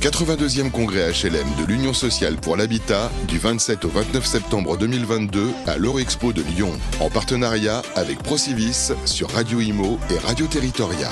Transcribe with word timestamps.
82e 0.00 0.70
congrès 0.70 1.12
HLM 1.12 1.46
de 1.58 1.66
l'Union 1.66 1.92
sociale 1.92 2.36
pour 2.36 2.56
l'habitat 2.56 3.10
du 3.28 3.38
27 3.38 3.84
au 3.84 3.88
29 3.88 4.24
septembre 4.24 4.78
2022 4.78 5.50
à 5.66 5.76
l'Eurexpo 5.76 6.32
de 6.32 6.40
Lyon, 6.40 6.72
en 7.00 7.10
partenariat 7.10 7.82
avec 7.96 8.22
Procivis 8.22 8.92
sur 9.04 9.30
Radio 9.30 9.60
Imo 9.60 9.98
et 10.10 10.18
Radio 10.18 10.46
Territoria. 10.46 11.10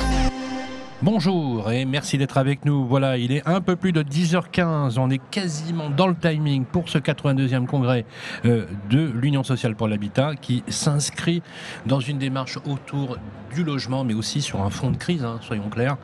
Bonjour 1.01 1.71
et 1.71 1.85
merci 1.85 2.19
d'être 2.19 2.39
avec 2.39 2.65
nous. 2.65 2.85
Voilà, 2.85 3.19
il 3.19 3.31
est 3.31 3.47
un 3.47 3.61
peu 3.61 3.77
plus 3.77 3.93
de 3.93 4.03
10h15. 4.03 4.99
On 4.99 5.11
est 5.11 5.21
quasiment 5.31 5.91
dans 5.91 6.09
le 6.09 6.17
timing 6.17 6.65
pour 6.65 6.89
ce 6.89 6.99
82e 6.99 7.67
congrès 7.67 8.05
euh, 8.45 8.67
de 8.91 9.09
l'Union 9.15 9.45
sociale 9.45 9.77
pour 9.77 9.87
l'habitat 9.87 10.35
qui 10.35 10.65
s'inscrit 10.67 11.41
dans 11.87 12.01
une 12.01 12.19
démarche 12.19 12.59
autour 12.67 13.17
du 13.55 13.63
logement, 13.63 14.03
mais 14.03 14.15
aussi 14.15 14.43
sur 14.43 14.61
un 14.61 14.71
fonds 14.71 14.91
de 14.91 14.97
crise, 14.97 15.23
hein, 15.23 15.39
soyons 15.41 15.69
clairs, 15.69 15.99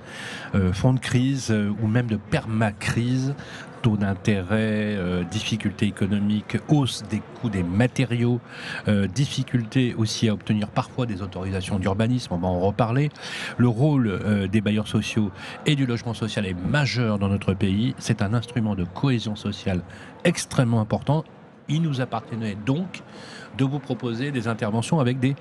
euh, 0.55 0.73
fonds 0.73 0.95
de 0.95 1.01
crise 1.01 1.51
euh, 1.51 1.73
ou 1.83 1.89
même 1.89 2.07
de 2.07 2.17
permacrise 2.17 3.35
taux 3.85 3.99
d'intérêt, 3.99 4.97
euh, 4.97 5.25
difficultés 5.25 5.85
économiques, 5.85 6.57
hausse 6.69 7.03
des 7.11 7.21
coûts 7.21 7.51
des 7.51 7.63
matériaux, 7.63 8.41
euh, 8.89 9.07
difficultés 9.07 9.95
aussi 9.95 10.27
à 10.31 10.33
obtenir 10.33 10.69
parfois 10.69 11.05
des 11.05 11.21
autorisations 11.21 11.79
d'urbanisme, 11.79 12.33
on 12.33 12.39
va 12.39 12.49
en 12.49 12.61
reparler. 12.61 13.11
Le 13.59 13.69
rôle 13.69 14.09
euh, 14.09 14.49
des 14.49 14.63
bailleurs 14.63 14.89
sociaux 14.89 15.31
et 15.67 15.77
du 15.77 15.85
logement 15.85 16.15
social 16.15 16.47
est 16.47 16.55
majeur 16.55 17.19
dans 17.19 17.29
notre 17.29 17.53
pays. 17.53 17.95
C'est 17.99 18.23
un 18.23 18.33
instrument 18.33 18.75
de 18.75 18.85
cohésion 18.85 19.37
sociale 19.37 19.83
extrêmement 20.25 20.81
important. 20.81 21.23
Il 21.69 21.83
nous 21.83 22.01
appartenait 22.01 22.57
donc 22.67 23.03
de 23.57 23.65
vous 23.65 23.79
proposer 23.79 24.31
des 24.31 24.49
interventions 24.49 25.01
avec 25.01 25.19
des 25.19 25.35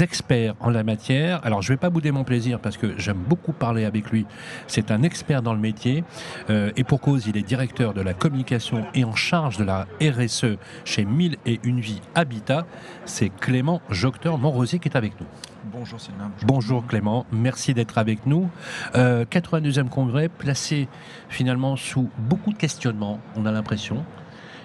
experts 0.00 0.54
en 0.60 0.70
la 0.70 0.82
matière. 0.82 1.40
Alors, 1.44 1.62
je 1.62 1.72
ne 1.72 1.76
vais 1.76 1.80
pas 1.80 1.90
bouder 1.90 2.10
mon 2.10 2.24
plaisir 2.24 2.60
parce 2.60 2.76
que 2.76 2.98
j'aime 2.98 3.18
beaucoup 3.18 3.52
parler 3.52 3.84
avec 3.84 4.10
lui. 4.10 4.26
C'est 4.66 4.90
un 4.90 5.02
expert 5.02 5.42
dans 5.42 5.54
le 5.54 5.60
métier 5.60 6.04
euh, 6.50 6.70
et 6.76 6.84
pour 6.84 7.00
cause, 7.00 7.26
il 7.26 7.36
est 7.36 7.42
directeur 7.42 7.94
de 7.94 8.00
la 8.00 8.14
communication 8.14 8.84
et 8.94 9.04
en 9.04 9.14
charge 9.14 9.56
de 9.56 9.64
la 9.64 9.86
RSE 10.00 10.56
chez 10.84 11.04
1000 11.04 11.36
et 11.46 11.60
une 11.64 11.80
vie 11.80 12.00
Habitat. 12.14 12.66
C'est 13.04 13.28
Clément 13.28 13.82
Jocteur 13.90 14.38
Montrosier 14.38 14.78
qui 14.78 14.88
est 14.88 14.96
avec 14.96 15.20
nous. 15.20 15.26
Bonjour 15.72 16.00
Sylvain. 16.00 16.30
Bonjour, 16.42 16.86
Clément, 16.86 17.26
merci 17.32 17.72
d'être 17.74 17.98
avec 17.98 18.26
nous. 18.26 18.48
Euh, 18.96 19.24
82e 19.24 19.88
congrès 19.88 20.28
placé 20.28 20.88
finalement 21.28 21.76
sous 21.76 22.10
beaucoup 22.18 22.52
de 22.52 22.58
questionnements, 22.58 23.18
on 23.34 23.46
a 23.46 23.50
l'impression. 23.50 24.04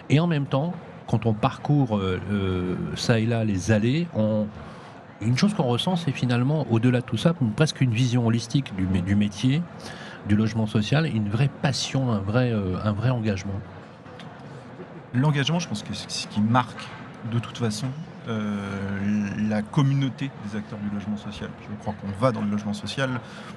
Et 0.10 0.20
en 0.20 0.28
même 0.28 0.46
temps, 0.46 0.74
quand 1.10 1.26
on 1.26 1.34
parcourt 1.34 1.98
euh, 1.98 2.20
euh, 2.32 2.76
ça 2.96 3.20
et 3.20 3.26
là 3.26 3.44
les 3.44 3.72
allées, 3.72 4.08
une 5.22 5.38
chose 5.38 5.54
qu'on 5.54 5.64
ressent, 5.64 5.96
c'est 5.96 6.12
finalement, 6.12 6.66
au-delà 6.70 7.02
de 7.02 7.06
tout 7.06 7.18
ça, 7.18 7.34
presque 7.56 7.82
une 7.82 7.92
vision 7.92 8.26
holistique 8.26 8.74
du, 8.76 9.16
métier, 9.16 9.62
du 10.28 10.36
logement 10.36 10.66
social, 10.66 11.06
une 11.08 11.28
vraie 11.28 11.50
passion, 11.62 12.12
un 12.12 12.20
vrai, 12.20 12.52
euh, 12.54 12.78
un 12.86 12.94
vrai 12.94 13.10
engagement. 13.10 13.60
L'engagement, 15.14 15.60
je 15.60 15.68
pense 15.68 15.84
que 15.84 15.94
c'est 15.94 16.10
ce 16.10 16.28
qui 16.28 16.40
marque 16.40 16.88
de 17.32 17.40
toute 17.40 17.58
façon 17.58 17.88
la 18.28 19.64
communauté 19.64 20.30
des 20.46 20.56
acteurs 20.56 20.78
du 20.78 20.94
logement 20.94 21.18
social. 21.18 21.50
Je 21.64 21.76
crois 21.82 21.96
qu'on 22.00 22.12
va 22.22 22.32
dans 22.32 22.42
le 22.42 22.52
logement 22.52 22.76
social 22.76 23.10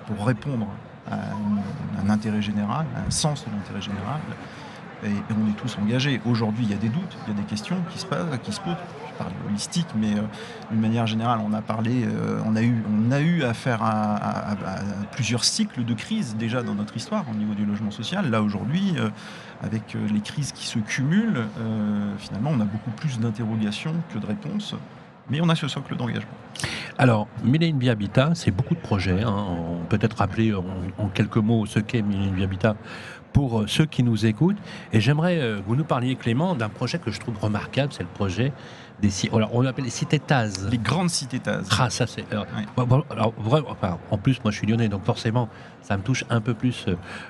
pour 0.06 0.26
répondre 0.26 0.66
à 1.10 1.16
un, 1.16 2.06
un 2.06 2.08
intérêt 2.08 2.40
général, 2.40 2.86
à 2.96 3.06
un 3.06 3.10
sens 3.10 3.44
de 3.44 3.50
l'intérêt 3.50 3.82
général. 3.82 4.20
Et, 5.04 5.08
on 5.30 5.50
est 5.50 5.56
tous 5.56 5.76
engagés. 5.78 6.20
Aujourd'hui, 6.24 6.64
il 6.64 6.70
y 6.70 6.74
a 6.74 6.78
des 6.78 6.88
doutes, 6.88 7.16
il 7.26 7.34
y 7.34 7.36
a 7.36 7.40
des 7.40 7.46
questions 7.46 7.76
qui 7.90 7.98
se, 7.98 8.06
passent, 8.06 8.26
qui 8.42 8.52
se 8.52 8.60
posent 8.60 8.76
parle 9.18 9.32
holistique, 9.48 9.86
mais 9.96 10.14
euh, 10.14 10.22
d'une 10.70 10.80
manière 10.80 11.06
générale, 11.06 11.40
on 11.44 11.52
a 11.52 11.62
parlé, 11.62 12.04
euh, 12.04 12.40
on, 12.46 12.56
a 12.56 12.62
eu, 12.62 12.82
on 12.90 13.10
a 13.10 13.20
eu 13.20 13.42
affaire 13.42 13.80
à, 13.82 14.56
plusieurs 15.12 15.44
cycles 15.44 15.84
de 15.84 15.94
crise 15.94 16.36
déjà 16.36 16.62
dans 16.62 16.74
notre 16.74 16.96
histoire 16.96 17.24
au 17.30 17.34
niveau 17.34 17.54
du 17.54 17.64
logement 17.64 17.90
social. 17.90 18.30
Là, 18.30 18.42
aujourd'hui, 18.42 18.94
euh, 18.98 19.08
avec 19.62 19.94
les 19.94 20.20
crises 20.20 20.52
qui 20.52 20.66
se 20.66 20.78
cumulent, 20.80 21.46
finalement, 22.18 22.50
on 22.52 22.60
a 22.60 22.64
beaucoup 22.64 22.90
plus 22.90 23.20
d'interrogations 23.20 23.94
que 24.12 24.18
de 24.18 24.26
réponses, 24.26 24.74
mais 25.30 25.40
on 25.40 25.48
a 25.48 25.54
ce 25.54 25.68
socle 25.68 25.94
d'engagement. 25.96 26.32
Alors, 26.98 27.28
Millennium 27.44 27.90
Habitat, 27.90 28.32
c'est 28.34 28.50
beaucoup 28.50 28.74
de 28.74 28.80
projets. 28.80 29.22
Hein. 29.22 29.32
On 29.32 29.84
peut 29.88 29.98
peut-être 29.98 30.16
rappeler 30.16 30.52
en, 30.52 30.64
en, 30.98 31.08
quelques 31.08 31.36
mots 31.36 31.64
ce 31.66 31.78
qu'est 31.78 32.02
Millennium 32.02 32.42
Habitat 32.42 32.74
pour 33.32 33.64
ceux 33.66 33.86
qui 33.86 34.02
nous 34.02 34.26
écoutent. 34.26 34.58
Et 34.92 35.00
j'aimerais 35.00 35.36
que 35.36 35.60
vous 35.66 35.76
nous 35.76 35.84
parliez, 35.84 36.16
Clément, 36.16 36.54
d'un 36.54 36.68
projet 36.68 36.98
que 36.98 37.10
je 37.10 37.20
trouve 37.20 37.38
remarquable, 37.38 37.92
c'est 37.92 38.02
le 38.02 38.08
projet 38.08 38.52
des 39.02 39.10
alors 39.32 39.50
on 39.52 39.66
appelle 39.66 39.84
les 39.84 39.90
cités. 39.90 40.20
Les 40.70 40.78
grandes 40.78 41.10
cités. 41.10 41.40
Ah, 41.78 41.90
ça 41.90 42.06
c'est. 42.06 42.24
Alors, 42.32 42.46
enfin, 43.68 43.98
en 44.10 44.18
plus, 44.18 44.40
moi 44.42 44.52
je 44.52 44.58
suis 44.58 44.66
lyonnais, 44.66 44.88
donc 44.88 45.04
forcément, 45.04 45.48
ça 45.82 45.96
me 45.96 46.02
touche 46.02 46.24
un 46.30 46.40
peu 46.40 46.54
plus. 46.54 46.86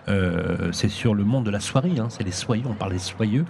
Euh, 0.09 0.71
c'est 0.73 0.89
sur 0.89 1.15
le 1.15 1.25
monde 1.25 1.45
de 1.45 1.51
la 1.51 1.61
soirée, 1.61 1.99
hein, 1.99 2.09
c'est 2.11 2.25
les 2.25 2.33
soyeux, 2.33 2.65
on 2.69 2.75
parle 2.75 2.93
des 2.93 2.99
soyeux, 2.99 3.47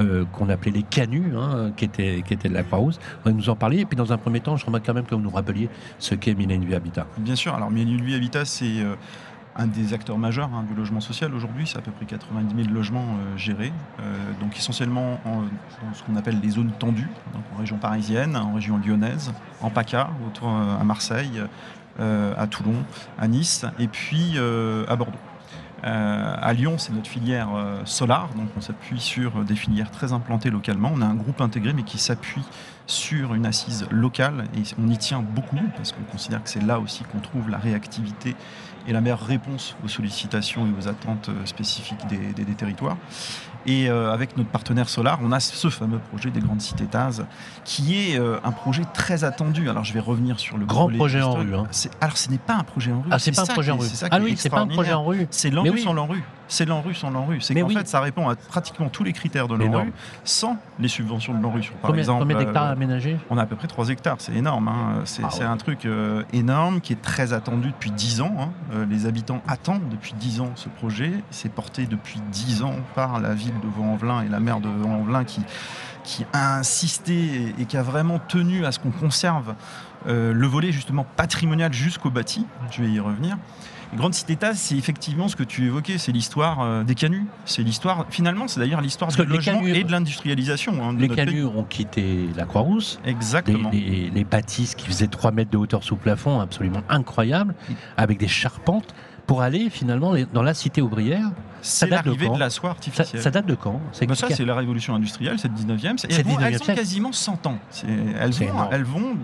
euh, 0.00 0.24
qu'on 0.32 0.48
appelait 0.48 0.70
les 0.70 0.82
canuts, 0.82 1.32
hein, 1.36 1.72
qui, 1.76 1.84
étaient, 1.84 2.22
qui 2.26 2.34
étaient 2.34 2.48
de 2.48 2.54
la 2.54 2.62
Croix-Rousse. 2.62 3.00
On 3.24 3.30
va 3.30 3.34
nous 3.34 3.48
en 3.50 3.56
parler. 3.56 3.80
Et 3.80 3.84
puis 3.84 3.96
dans 3.96 4.12
un 4.12 4.18
premier 4.18 4.40
temps, 4.40 4.56
je 4.56 4.64
remarque 4.64 4.86
quand 4.86 4.94
même 4.94 5.04
que 5.04 5.14
vous 5.14 5.20
nous 5.20 5.30
rappeliez 5.30 5.68
ce 5.98 6.14
qu'est 6.14 6.34
Millennium 6.34 6.72
Habitat. 6.72 7.06
Bien 7.18 7.36
sûr, 7.36 7.54
alors 7.54 7.70
Millennium 7.70 8.14
Habitat, 8.14 8.44
c'est. 8.44 8.80
Euh, 8.80 8.94
un 9.56 9.66
des 9.66 9.94
acteurs 9.94 10.18
majeurs 10.18 10.50
hein, 10.52 10.64
du 10.68 10.74
logement 10.74 11.00
social 11.00 11.34
aujourd'hui. 11.34 11.66
C'est 11.66 11.78
à 11.78 11.80
peu 11.80 11.90
près 11.90 12.06
90 12.06 12.64
000 12.64 12.74
logements 12.74 13.06
euh, 13.06 13.36
gérés, 13.36 13.72
euh, 14.00 14.02
donc 14.40 14.56
essentiellement 14.56 15.20
en, 15.24 15.42
dans 15.42 15.94
ce 15.94 16.02
qu'on 16.02 16.16
appelle 16.16 16.40
les 16.42 16.50
zones 16.50 16.72
tendues, 16.78 17.10
en 17.54 17.58
région 17.58 17.78
parisienne, 17.78 18.36
en 18.36 18.54
région 18.54 18.78
lyonnaise, 18.78 19.32
en 19.60 19.70
PACA, 19.70 20.10
autour 20.26 20.48
euh, 20.48 20.80
à 20.80 20.84
Marseille, 20.84 21.40
à 22.00 22.48
Toulon, 22.48 22.74
à 23.16 23.28
Nice, 23.28 23.64
et 23.78 23.86
puis 23.86 24.36
à 24.36 24.96
Bordeaux. 24.96 25.20
Euh, 25.84 26.36
à 26.40 26.52
Lyon, 26.54 26.76
c'est 26.78 26.92
notre 26.92 27.08
filière 27.08 27.48
euh, 27.54 27.82
Solar, 27.84 28.30
donc 28.34 28.48
on 28.56 28.60
s'appuie 28.62 29.00
sur 29.00 29.44
des 29.44 29.54
filières 29.54 29.90
très 29.90 30.14
implantées 30.14 30.48
localement. 30.48 30.90
On 30.94 31.02
a 31.02 31.06
un 31.06 31.14
groupe 31.14 31.42
intégré, 31.42 31.74
mais 31.74 31.82
qui 31.82 31.98
s'appuie 31.98 32.44
sur 32.86 33.34
une 33.34 33.44
assise 33.44 33.86
locale, 33.90 34.44
et 34.56 34.62
on 34.82 34.88
y 34.88 34.96
tient 34.96 35.20
beaucoup, 35.20 35.60
parce 35.76 35.92
qu'on 35.92 36.04
considère 36.04 36.42
que 36.42 36.48
c'est 36.48 36.62
là 36.62 36.80
aussi 36.80 37.04
qu'on 37.04 37.20
trouve 37.20 37.50
la 37.50 37.58
réactivité 37.58 38.34
et 38.86 38.92
la 38.92 39.00
meilleure 39.00 39.24
réponse 39.24 39.76
aux 39.84 39.88
sollicitations 39.88 40.66
et 40.66 40.70
aux 40.78 40.88
attentes 40.88 41.30
spécifiques 41.44 42.06
des, 42.08 42.32
des, 42.32 42.44
des 42.44 42.54
territoires. 42.54 42.96
Et 43.66 43.88
euh, 43.88 44.12
avec 44.12 44.36
notre 44.36 44.50
partenaire 44.50 44.88
Solar, 44.90 45.18
on 45.22 45.32
a 45.32 45.40
ce 45.40 45.70
fameux 45.70 45.98
projet 45.98 46.30
des 46.30 46.40
grandes 46.40 46.60
cités 46.60 46.84
TAS, 46.84 47.22
qui 47.64 47.96
est 47.96 48.18
euh, 48.18 48.38
un 48.44 48.52
projet 48.52 48.82
très 48.92 49.24
attendu. 49.24 49.70
Alors 49.70 49.84
je 49.84 49.94
vais 49.94 50.00
revenir 50.00 50.38
sur 50.38 50.58
le 50.58 50.66
grand 50.66 50.88
projet 50.90 51.22
en 51.22 51.32
rue. 51.32 51.54
Hein. 51.54 51.64
Alors 52.00 52.18
ce 52.18 52.28
n'est 52.28 52.38
pas 52.38 52.56
un 52.56 52.64
projet 52.64 52.92
en 52.92 53.00
rue. 53.00 53.08
Ah, 53.10 53.18
c'est 53.18 53.34
pas 53.34 53.42
un 53.42 53.46
projet 53.46 53.70
en 53.70 53.78
rue. 53.78 53.86
Ah 54.10 54.18
oui, 54.20 54.34
c'est 54.36 54.50
pas 54.50 54.60
un 54.60 54.66
projet 54.66 54.92
en 54.92 55.04
rue. 55.04 55.26
C'est 55.30 55.50
l'ANRU 55.50 55.78
sans. 55.78 55.94
C'est 56.48 56.66
l'ANRU 56.66 56.94
sans 56.94 57.10
l'ANRU. 57.10 57.40
C'est 57.40 57.54
qu'en 57.54 57.66
oui. 57.66 57.74
fait, 57.74 57.88
ça 57.88 58.00
répond 58.00 58.28
à 58.28 58.36
pratiquement 58.36 58.88
tous 58.88 59.04
les 59.04 59.12
critères 59.12 59.48
de 59.48 59.54
l'ANRU 59.54 59.92
sans 60.24 60.56
les 60.78 60.88
subventions 60.88 61.34
de 61.34 61.42
l'ANRU. 61.42 61.62
Par 61.80 61.90
combien, 61.90 62.02
exemple, 62.02 62.20
combien 62.20 62.38
d'hectares 62.38 62.68
euh, 62.68 62.72
aménagés 62.72 63.16
On 63.30 63.38
a 63.38 63.42
à 63.42 63.46
peu 63.46 63.56
près 63.56 63.68
3 63.68 63.88
hectares. 63.88 64.16
C'est 64.18 64.34
énorme. 64.34 64.68
Hein. 64.68 65.02
C'est 65.04 65.22
ah, 65.24 65.34
ouais. 65.38 65.44
un 65.44 65.56
truc 65.56 65.86
euh, 65.86 66.22
énorme 66.32 66.80
qui 66.80 66.92
est 66.92 67.02
très 67.02 67.32
attendu 67.32 67.68
depuis 67.68 67.90
10 67.90 68.20
ans. 68.20 68.34
Hein. 68.38 68.48
Euh, 68.74 68.86
les 68.86 69.06
habitants 69.06 69.42
attendent 69.46 69.88
depuis 69.90 70.14
10 70.14 70.40
ans 70.40 70.52
ce 70.54 70.68
projet. 70.68 71.12
C'est 71.30 71.50
porté 71.50 71.86
depuis 71.86 72.20
10 72.30 72.62
ans 72.62 72.76
par 72.94 73.20
la 73.20 73.34
ville 73.34 73.58
de 73.62 73.68
Vaux-en-Velin 73.68 74.22
et 74.22 74.28
la 74.28 74.40
maire 74.40 74.60
de 74.60 74.68
Vaux-en-Velin 74.68 75.24
qui, 75.24 75.42
qui 76.04 76.26
a 76.32 76.58
insisté 76.58 77.54
et 77.58 77.64
qui 77.64 77.76
a 77.76 77.82
vraiment 77.82 78.18
tenu 78.18 78.64
à 78.64 78.72
ce 78.72 78.78
qu'on 78.78 78.90
conserve 78.90 79.54
euh, 80.06 80.32
le 80.32 80.46
volet 80.46 80.70
justement 80.70 81.06
patrimonial 81.16 81.72
jusqu'au 81.72 82.10
bâti. 82.10 82.46
Je 82.70 82.82
vais 82.82 82.90
y 82.90 83.00
revenir. 83.00 83.38
Cités 84.12 84.36
TAS, 84.36 84.54
c'est 84.54 84.76
effectivement 84.76 85.28
ce 85.28 85.36
que 85.36 85.42
tu 85.42 85.66
évoquais, 85.66 85.98
c'est 85.98 86.12
l'histoire 86.12 86.60
euh, 86.60 86.84
des 86.84 86.94
canuts. 86.94 87.26
C'est 87.44 87.62
l'histoire, 87.62 88.06
finalement, 88.10 88.48
c'est 88.48 88.60
d'ailleurs 88.60 88.80
l'histoire 88.80 89.10
du 89.10 89.24
logement 89.24 89.62
et 89.62 89.84
de 89.84 89.90
l'industrialisation. 89.90 90.84
Hein, 90.84 90.96
les 90.98 91.08
canuts 91.08 91.32
pays. 91.32 91.44
ont 91.44 91.64
quitté 91.64 92.28
la 92.36 92.44
Croix-Rousse. 92.44 93.00
Exactement. 93.04 93.70
Les, 93.70 93.80
les, 93.80 94.10
les, 94.10 94.24
bâtisses 94.24 94.74
qui 94.74 94.86
faisaient 94.86 95.06
3 95.06 95.32
mètres 95.32 95.50
de 95.50 95.56
hauteur 95.56 95.82
sous 95.82 95.96
plafond, 95.96 96.40
absolument 96.40 96.82
incroyables, 96.88 97.54
avec 97.96 98.18
des 98.18 98.28
charpentes, 98.28 98.94
pour 99.26 99.42
aller 99.42 99.70
finalement 99.70 100.14
dans 100.32 100.42
la 100.42 100.54
cité 100.54 100.82
ouvrière. 100.82 101.30
C'est 101.62 101.86
l'arrivée 101.86 102.28
de, 102.28 102.34
de, 102.34 102.38
la 102.38 102.50
soie 102.50 102.70
artificielle. 102.70 103.06
Ça, 103.06 103.18
ça 103.22 103.30
date 103.30 103.46
de 103.46 103.54
quand 103.54 103.80
ben 103.98 104.14
Ça, 104.14 104.28
c'est 104.30 104.44
la 104.44 104.54
révolution 104.54 104.94
industrielle, 104.94 105.38
c'est 105.38 105.48
le 105.48 105.54
19e. 105.54 106.06
Et 106.06 106.14
elles, 106.14 106.24
vont, 106.26 106.38
elles 106.38 106.62
ont 106.62 106.74
quasiment 106.74 107.12
100 107.12 107.46
ans. 107.46 107.58
Elles 108.20 108.32
vont, 108.32 108.70
elles 108.70 108.84
vont, 108.84 109.16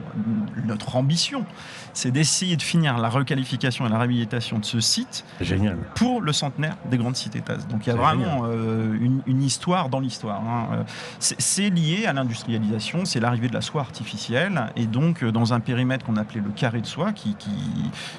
notre 0.64 0.96
ambition, 0.96 1.44
c'est 1.92 2.10
d'essayer 2.10 2.56
de 2.56 2.62
finir 2.62 2.98
la 2.98 3.08
requalification 3.08 3.86
et 3.86 3.88
la 3.88 3.98
réhabilitation 3.98 4.58
de 4.58 4.64
ce 4.64 4.80
site 4.80 5.24
Génial. 5.40 5.76
pour 5.94 6.20
le 6.20 6.32
centenaire 6.32 6.76
des 6.90 6.98
grandes 6.98 7.16
cités 7.16 7.40
TAS. 7.40 7.58
Donc 7.68 7.86
il 7.86 7.90
y 7.90 7.92
a 7.92 7.96
vraiment 7.96 8.42
euh, 8.44 8.96
une, 9.00 9.22
une, 9.26 9.42
histoire 9.42 9.88
dans 9.88 10.00
l'histoire. 10.00 10.40
Hein. 10.40 10.84
C'est 11.18 11.70
lié 11.70 12.06
à 12.06 12.12
l'industrialisation, 12.12 13.04
c'est 13.04 13.20
l'arrivée 13.20 13.48
de 13.48 13.54
la 13.54 13.60
soie 13.60 13.80
artificielle, 13.80 14.72
et 14.76 14.86
donc 14.86 15.22
euh, 15.22 15.32
dans 15.32 15.52
un 15.52 15.60
périmètre 15.60 16.04
qu'on 16.04 16.16
appelait 16.16 16.40
le 16.40 16.50
carré 16.50 16.80
de 16.80 16.86
soie, 16.86 17.12
qui, 17.12 17.34
qui, 17.34 17.50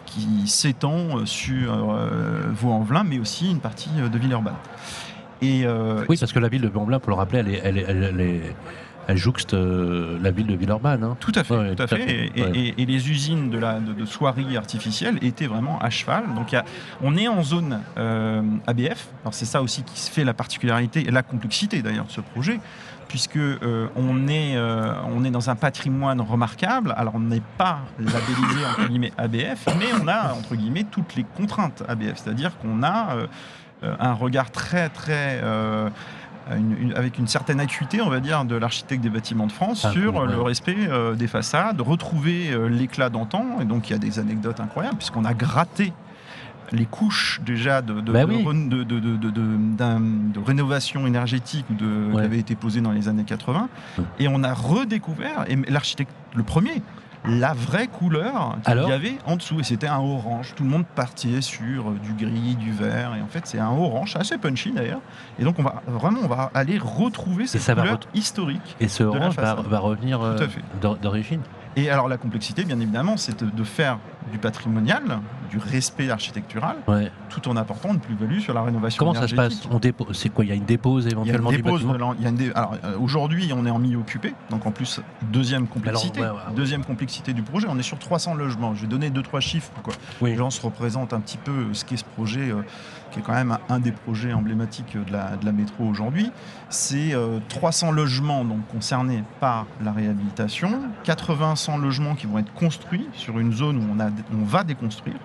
qui 0.05 0.47
s'étend 0.47 1.25
sur 1.25 1.91
euh, 1.91 2.41
Vaux-en-Velin, 2.53 3.03
mais 3.03 3.19
aussi 3.19 3.49
une 3.51 3.59
partie 3.59 3.89
de 3.89 4.17
Villeurbanne. 4.17 4.55
Et 5.41 5.63
euh, 5.65 6.05
oui, 6.07 6.17
parce 6.19 6.31
que 6.31 6.39
la 6.39 6.49
ville 6.49 6.61
de 6.61 6.67
Vaux-en-Velin, 6.67 6.99
pour 6.99 7.09
le 7.09 7.15
rappeler, 7.15 7.39
elle 7.39 7.49
est, 7.49 7.61
elle 7.63 7.77
est, 7.77 7.85
elle 7.87 8.21
est 8.21 8.55
elle 9.07 9.17
jouxte 9.17 9.53
euh, 9.53 10.17
la 10.21 10.31
ville 10.31 10.47
de 10.47 10.55
Villeurbanne. 10.55 11.03
Hein. 11.03 11.17
Tout 11.19 11.31
à 11.35 11.43
fait, 11.43 11.55
Ouais, 11.57 11.75
tout 11.75 11.83
à 11.83 11.87
fait. 11.87 11.97
fait, 11.97 12.31
Et, 12.35 12.41
ouais. 12.43 12.51
et- 12.57 12.81
et 12.81 12.85
les 12.85 13.09
usines 13.09 13.49
de, 13.49 13.57
la, 13.57 13.79
de, 13.79 13.93
de 13.93 14.05
soieries 14.05 14.55
artificielles 14.57 15.17
étaient 15.21 15.47
vraiment 15.47 15.79
à 15.79 15.89
cheval. 15.89 16.23
Donc 16.35 16.51
il 16.51 16.55
y 16.55 16.57
a- 16.57 16.65
on 17.01 17.17
est 17.17 17.27
en 17.27 17.43
zone 17.43 17.79
euh, 17.97 18.41
ABF. 18.67 19.07
Alors 19.23 19.33
c'est 19.33 19.45
ça 19.45 19.61
aussi 19.61 19.83
qui 19.83 19.99
se 19.99 20.11
fait 20.11 20.23
la 20.23 20.33
particularité 20.33 21.07
et 21.07 21.11
la 21.11 21.23
complexité 21.23 21.81
d'ailleurs 21.81 22.05
de 22.05 22.11
ce 22.11 22.21
projet, 22.21 22.59
puisque 23.07 23.37
euh, 23.37 23.87
on, 23.95 24.27
est, 24.27 24.55
euh, 24.55 24.93
on 25.13 25.23
est 25.25 25.31
dans 25.31 25.49
un 25.49 25.55
patrimoine 25.55 26.21
remarquable. 26.21 26.93
Alors 26.95 27.15
on 27.15 27.19
n'est 27.19 27.41
pas 27.57 27.79
labellisé 27.99 28.65
entre 28.69 28.87
guillemets 28.87 29.11
ABF, 29.17 29.65
mais 29.79 29.87
on 30.01 30.07
a 30.07 30.33
entre 30.33 30.55
guillemets 30.55 30.85
toutes 30.89 31.15
les 31.15 31.23
contraintes 31.35 31.83
ABF, 31.87 32.17
c'est-à-dire 32.23 32.57
qu'on 32.59 32.83
a 32.83 33.15
euh, 33.15 33.27
un 33.99 34.13
regard 34.13 34.51
très 34.51 34.89
très 34.89 35.41
une- 36.49 36.75
une- 36.77 36.93
avec 36.93 37.17
une 37.17 37.27
certaine 37.27 37.59
acuité, 37.59 38.01
on 38.01 38.09
va 38.09 38.19
dire, 38.19 38.43
de 38.45 38.55
l'architecte 38.55 39.01
des 39.03 39.09
bâtiments 39.09 39.47
de 39.47 39.51
France 39.51 39.85
Ah, 39.87 39.91
sur 39.91 40.15
ouais. 40.15 40.27
le 40.27 40.41
respect 40.41 40.75
euh, 40.89 41.13
des 41.15 41.27
façades, 41.27 41.79
retrouver 41.81 42.51
euh, 42.51 42.67
l'éclat 42.67 43.09
d'antan. 43.09 43.45
Et 43.61 43.65
donc, 43.65 43.89
il 43.89 43.93
y 43.93 43.95
a 43.95 43.99
des 43.99 44.19
anecdotes 44.19 44.59
incroyables, 44.59 44.97
puisqu'on 44.97 45.25
a 45.25 45.33
gratté 45.33 45.93
les 46.73 46.85
couches 46.85 47.41
déjà 47.45 47.81
de, 47.81 47.93
Bah 47.99 48.23
oui. 48.27 48.45
rénovation 50.45 51.05
énergétique 51.07 51.65
de, 51.75 52.11
Ouais. 52.13 52.21
qui 52.21 52.25
avait 52.25 52.39
été 52.39 52.55
posée 52.55 52.81
dans 52.81 52.91
les 52.91 53.07
années 53.07 53.23
80. 53.25 53.67
Ouais. 53.97 54.03
Et 54.19 54.27
on 54.27 54.43
a 54.43 54.53
redécouvert, 54.53 55.45
et 55.47 55.55
l'architecte, 55.69 56.11
le 56.35 56.43
premier, 56.43 56.81
la 57.25 57.53
vraie 57.53 57.87
couleur 57.87 58.57
qu'il 58.63 58.73
y 58.89 58.91
avait 58.91 59.17
en 59.25 59.35
dessous. 59.35 59.59
Et 59.59 59.63
c'était 59.63 59.87
un 59.87 59.99
orange. 59.99 60.53
Tout 60.55 60.63
le 60.63 60.69
monde 60.69 60.85
partait 60.95 61.41
sur 61.41 61.89
euh, 61.89 61.99
du 62.01 62.13
gris, 62.13 62.55
du 62.55 62.71
vert. 62.71 63.13
Et 63.15 63.21
en 63.21 63.27
fait, 63.27 63.41
c'est 63.45 63.59
un 63.59 63.69
orange, 63.69 64.15
assez 64.15 64.37
punchy 64.37 64.71
d'ailleurs. 64.71 65.01
Et 65.39 65.43
donc, 65.43 65.59
on 65.59 65.63
va 65.63 65.81
vraiment 65.87 66.19
on 66.23 66.27
va 66.27 66.49
aller 66.53 66.77
retrouver 66.79 67.47
cette 67.47 67.61
ça 67.61 67.75
couleur 67.75 67.99
historique. 68.13 68.75
Et 68.79 68.87
ce 68.87 69.03
orange 69.03 69.35
va, 69.35 69.79
revenir 69.79 70.21
euh, 70.21 70.35
d'origine. 71.01 71.41
Et 71.75 71.89
alors, 71.89 72.07
la 72.09 72.17
complexité, 72.17 72.63
bien 72.65 72.79
évidemment, 72.79 73.15
c'est 73.17 73.43
de- 73.43 73.49
de 73.49 73.63
faire 73.63 73.97
du 74.31 74.37
patrimonial, 74.37 75.19
du 75.49 75.57
respect 75.57 76.09
architectural, 76.09 76.77
Ouais. 76.87 77.11
tout 77.29 77.47
en 77.49 77.55
apportant 77.57 77.93
une 77.93 77.99
plus-value 77.99 78.39
sur 78.39 78.53
la 78.53 78.61
rénovation 78.63 78.97
Comment 78.99 79.13
ça 79.13 79.27
se 79.27 79.35
passe 79.35 79.67
On 79.71 79.79
dépose. 79.79 80.17
C'est 80.17 80.29
quoi 80.29 80.45
Il 80.45 80.49
y 80.49 80.51
a 80.51 80.55
une 80.55 80.65
dépose 80.65 81.05
Il 81.05 81.09
y 81.09 81.13
a 81.13 81.17
une 81.17 81.19
éventuellement 81.25 81.49
du 81.51 81.57
dépose 81.57 81.71
bâtiment 81.73 81.93
de 81.93 81.97
l'en- 81.99 82.13
il 82.15 82.21
y 82.23 82.25
a 82.25 82.29
une 82.29 82.35
dé- 82.35 82.51
alors, 82.55 82.75
euh, 82.83 82.97
aujourd'hui, 82.99 83.51
on 83.55 83.65
est 83.65 83.69
en 83.71 83.79
milieu 83.79 83.97
occupé, 83.97 84.33
donc 84.49 84.65
en 84.65 84.71
plus, 84.71 85.01
deuxième 85.31 85.67
complexité. 85.67 86.21
ouais, 86.21 86.27
ouais, 86.27 86.31
ouais. 86.31 86.55
Deuxième 86.55 86.83
complexité 86.83 87.33
du 87.33 87.41
projet, 87.43 87.67
on 87.69 87.77
est 87.77 87.83
sur 87.83 87.99
300 87.99 88.33
logements. 88.35 88.73
Je 88.75 88.81
vais 88.81 88.87
donner 88.87 89.09
deux, 89.09 89.21
trois 89.23 89.39
chiffres 89.41 89.69
pour 89.71 89.83
que 89.83 89.99
Oui. 90.21 90.31
les 90.31 90.37
gens 90.37 90.49
se 90.49 90.61
représentent 90.61 91.13
un 91.13 91.19
petit 91.19 91.37
peu 91.37 91.73
ce 91.73 91.83
qu'est 91.85 91.97
ce 91.97 92.05
projet, 92.05 92.51
euh, 92.51 92.61
qui 93.11 93.19
est 93.19 93.21
quand 93.23 93.33
même 93.33 93.57
un, 93.67 93.79
des 93.79 93.91
projets 93.91 94.31
emblématiques 94.31 94.95
de 94.95 95.11
la, 95.11 95.35
de 95.35 95.45
la 95.45 95.51
métro 95.51 95.83
aujourd'hui. 95.83 96.31
C'est 96.69 97.13
euh, 97.13 97.39
300 97.49 97.91
logements 97.91 98.45
donc, 98.45 98.65
concernés 98.67 99.23
par 99.41 99.65
la 99.83 99.91
réhabilitation, 99.91 100.79
80-100 101.03 101.77
logements 101.81 102.15
qui 102.15 102.25
vont 102.27 102.37
être 102.37 102.53
construits 102.53 103.07
sur 103.13 103.37
une 103.39 103.51
zone 103.51 103.77
où 103.77 103.87
on, 103.93 103.99
a, 103.99 104.05
on 104.33 104.43
va 104.43 104.63
déconstruire. 104.63 105.19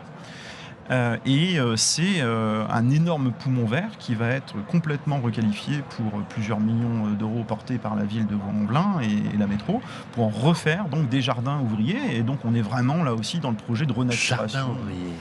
Euh, 0.90 1.16
et 1.26 1.58
euh, 1.58 1.74
c'est 1.76 2.20
euh, 2.20 2.64
un 2.68 2.90
énorme 2.90 3.32
poumon 3.32 3.66
vert 3.66 3.90
qui 3.98 4.14
va 4.14 4.28
être 4.28 4.54
complètement 4.66 5.18
requalifié 5.18 5.82
pour 5.96 6.22
plusieurs 6.28 6.60
millions 6.60 7.10
d'euros 7.18 7.42
portés 7.42 7.78
par 7.78 7.96
la 7.96 8.04
ville 8.04 8.26
de 8.26 8.34
Vaux-en-Velin 8.34 9.00
et, 9.02 9.34
et 9.34 9.36
la 9.36 9.48
métro 9.48 9.82
pour 10.12 10.26
en 10.26 10.28
refaire 10.28 10.88
donc 10.88 11.08
des 11.08 11.20
jardins 11.20 11.58
ouvriers. 11.60 12.16
Et 12.16 12.22
donc 12.22 12.38
on 12.44 12.54
est 12.54 12.62
vraiment 12.62 13.02
là 13.02 13.14
aussi 13.14 13.40
dans 13.40 13.50
le 13.50 13.56
projet 13.56 13.86
de 13.86 13.92
renaturation. 13.92 14.58
Jardin 14.60 14.72
ouvrier. 14.80 15.12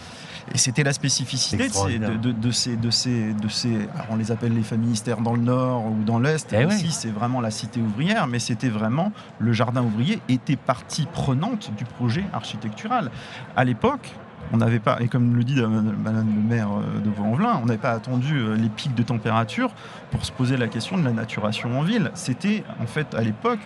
Et 0.54 0.58
c'était 0.60 0.84
la 0.84 0.94
spécificité 0.94 1.68
de 1.68 1.74
ces, 1.74 1.98
de, 1.98 2.52
ces, 2.52 2.76
de 2.78 2.90
ces, 2.92 3.34
de 3.34 3.48
ces- 3.48 3.88
alors 3.96 4.08
on 4.12 4.16
les 4.16 4.32
appelle 4.32 4.54
les 4.54 4.62
familles 4.64 5.02
dans 5.24 5.34
le 5.34 5.42
nord 5.42 5.86
ou 5.88 6.04
dans 6.04 6.20
l'est. 6.20 6.54
Eh 6.54 6.66
Ici, 6.66 6.92
c'est 6.92 7.10
vraiment 7.10 7.42
la 7.42 7.50
cité 7.52 7.82
ouvrière, 7.82 8.28
mais 8.28 8.40
c'était 8.40 8.70
vraiment 8.70 9.12
le 9.40 9.54
jardin 9.54 9.82
ouvrier 9.82 10.22
était 10.30 10.56
partie 10.56 11.08
prenante 11.08 11.72
du 11.76 11.84
projet 11.84 12.24
architectural. 12.32 13.10
À 13.56 13.64
l'époque, 13.64 14.12
on 14.54 14.58
n'avait 14.58 14.80
pas, 14.80 14.98
et 15.02 15.08
comme 15.08 15.36
le 15.36 15.44
dit 15.44 15.56
Madame 15.60 16.28
le 16.36 16.42
maire 16.42 16.70
euh, 16.70 17.00
de 17.02 17.10
Vaux-en-Velin, 17.10 17.60
on 17.64 17.66
n'avait 17.66 17.80
pas 17.80 17.94
attendu 17.94 18.38
euh, 18.38 18.56
les 18.56 18.70
pics 18.70 18.94
de 18.94 19.02
température 19.02 19.72
pour 20.12 20.24
se 20.24 20.32
poser 20.32 20.56
la 20.56 20.68
question 20.68 21.00
de 21.00 21.04
la 21.04 21.12
naturation 21.12 21.80
en 21.80 21.82
ville. 21.82 22.12
C'était 22.14 22.64
en 22.80 22.86
fait 22.86 23.16
à 23.16 23.22
l'époque 23.22 23.62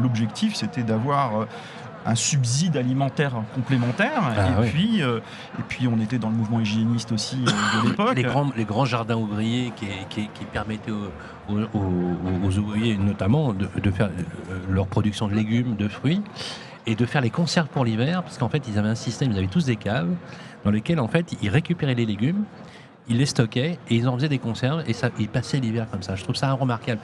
l'objectif, 0.00 0.54
c'était 0.54 0.82
d'avoir 0.82 1.42
euh, 1.42 1.44
un 2.06 2.14
subside 2.14 2.76
alimentaire 2.76 3.32
complémentaire. 3.54 4.22
Ah 4.24 4.48
et, 4.58 4.62
oui. 4.62 4.68
puis, 4.70 5.02
euh, 5.02 5.18
et 5.58 5.62
puis, 5.68 5.88
on 5.88 5.98
était 6.00 6.18
dans 6.18 6.30
le 6.30 6.36
mouvement 6.36 6.60
hygiéniste 6.60 7.10
aussi 7.12 7.36
euh, 7.46 7.82
de 7.82 7.88
l'époque. 7.88 8.14
Les 8.16 8.22
grands, 8.22 8.50
les 8.56 8.64
grands 8.64 8.84
jardins 8.84 9.16
ouvriers 9.16 9.72
qui, 9.76 9.86
qui- 10.08 10.28
qui 10.32 10.44
permettaient 10.44 10.92
aux, 10.92 11.52
aux- 11.52 11.78
aux- 11.78 12.46
aux 12.46 12.58
ouvriers 12.58 12.96
notamment 12.96 13.52
de, 13.52 13.68
de 13.80 13.90
faire 13.90 14.08
euh, 14.50 14.58
leur 14.70 14.86
production 14.86 15.28
de 15.28 15.34
légumes, 15.34 15.76
de 15.76 15.88
fruits 15.88 16.22
et 16.86 16.94
de 16.94 17.04
faire 17.06 17.20
les 17.22 17.30
conserves 17.30 17.66
pour 17.68 17.84
l'hiver 17.84 18.22
parce 18.22 18.38
qu'en 18.38 18.48
fait 18.48 18.62
ils 18.68 18.78
avaient 18.78 18.88
un 18.88 18.94
système, 18.94 19.32
ils 19.32 19.38
avaient 19.38 19.46
tous 19.48 19.64
des 19.64 19.76
caves 19.76 20.10
dans 20.64 20.70
lesquelles 20.70 21.00
en 21.00 21.08
fait 21.08 21.34
ils 21.42 21.48
récupéraient 21.48 21.94
les 21.96 22.06
légumes 22.06 22.44
ils 23.08 23.18
les 23.18 23.26
stockaient 23.26 23.78
et 23.88 23.94
ils 23.96 24.08
en 24.08 24.14
faisaient 24.16 24.28
des 24.28 24.38
conserves 24.40 24.82
et 24.88 24.92
ça, 24.92 25.10
ils 25.20 25.28
passaient 25.28 25.58
l'hiver 25.60 25.86
comme 25.92 26.02
ça. 26.02 26.16
Je 26.16 26.24
trouve 26.24 26.34
ça 26.34 26.50
remarquable. 26.52 27.00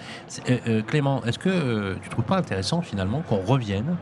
Euh, 0.48 0.82
Clément, 0.82 1.22
est-ce 1.24 1.38
que 1.38 1.48
euh, 1.48 1.94
tu 2.02 2.08
trouves 2.08 2.24
pas 2.24 2.36
intéressant 2.36 2.82
finalement 2.82 3.20
qu'on 3.28 3.36
revienne 3.40 3.96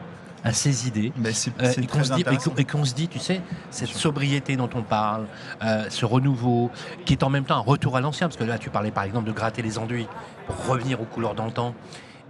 à 0.45 0.53
ces 0.53 0.89
idées 0.89 1.13
Mais 1.17 1.33
c'est 1.33 1.53
c'est 1.63 1.83
et 1.83 1.87
qu'on 1.87 2.03
se 2.05 2.13
dit, 2.13 2.21
et 2.21 2.27
intéressant. 2.27 2.51
qu'on- 2.51 2.57
et 2.57 2.65
qu'on 2.65 2.85
se 2.85 2.95
dit, 2.95 3.09
tu 3.09 3.19
sais, 3.19 3.41
cette 3.71 3.89
sobriété 3.91 4.57
dont 4.57 4.71
on 4.75 4.83
parle, 4.83 5.27
euh, 5.63 5.85
ce 5.91 6.05
renouveau, 6.07 6.71
qui 7.05 7.13
est 7.13 7.23
en 7.23 7.29
même 7.31 7.45
temps 7.45 7.57
un 7.57 7.61
retour 7.61 7.97
à 7.97 8.01
l'ancien, 8.01 8.29
parce 8.29 8.37
que 8.37 8.45
là, 8.45 8.59
tu 8.59 8.71
parlais 8.71 8.91
par 8.91 9.05
exemple 9.05 9.27
de 9.27 9.33
gratter 9.33 9.63
les 9.63 9.79
enduits 9.79 10.07
pour 10.47 10.67
revenir 10.67 11.01
aux 11.01 11.05
couleurs 11.05 11.35
d'antan, 11.35 11.75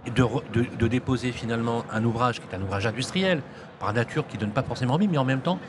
et 0.05 0.09
de, 0.11 0.25
de, 0.53 0.65
de 0.77 0.87
déposer 0.87 1.31
finalement 1.31 1.83
un 1.91 2.03
ouvrage 2.03 2.39
qui 2.41 2.47
est 2.51 2.55
un 2.55 2.61
ouvrage 2.61 2.85
industriel, 2.87 3.41
par 3.79 3.93
nature, 3.93 4.27
qui 4.27 4.37
donne 4.37 4.51
pas 4.51 4.63
forcément 4.63 4.95
envie, 4.95 5.07
mais 5.07 5.17
en 5.17 5.25
même 5.25 5.41
temps 5.41 5.59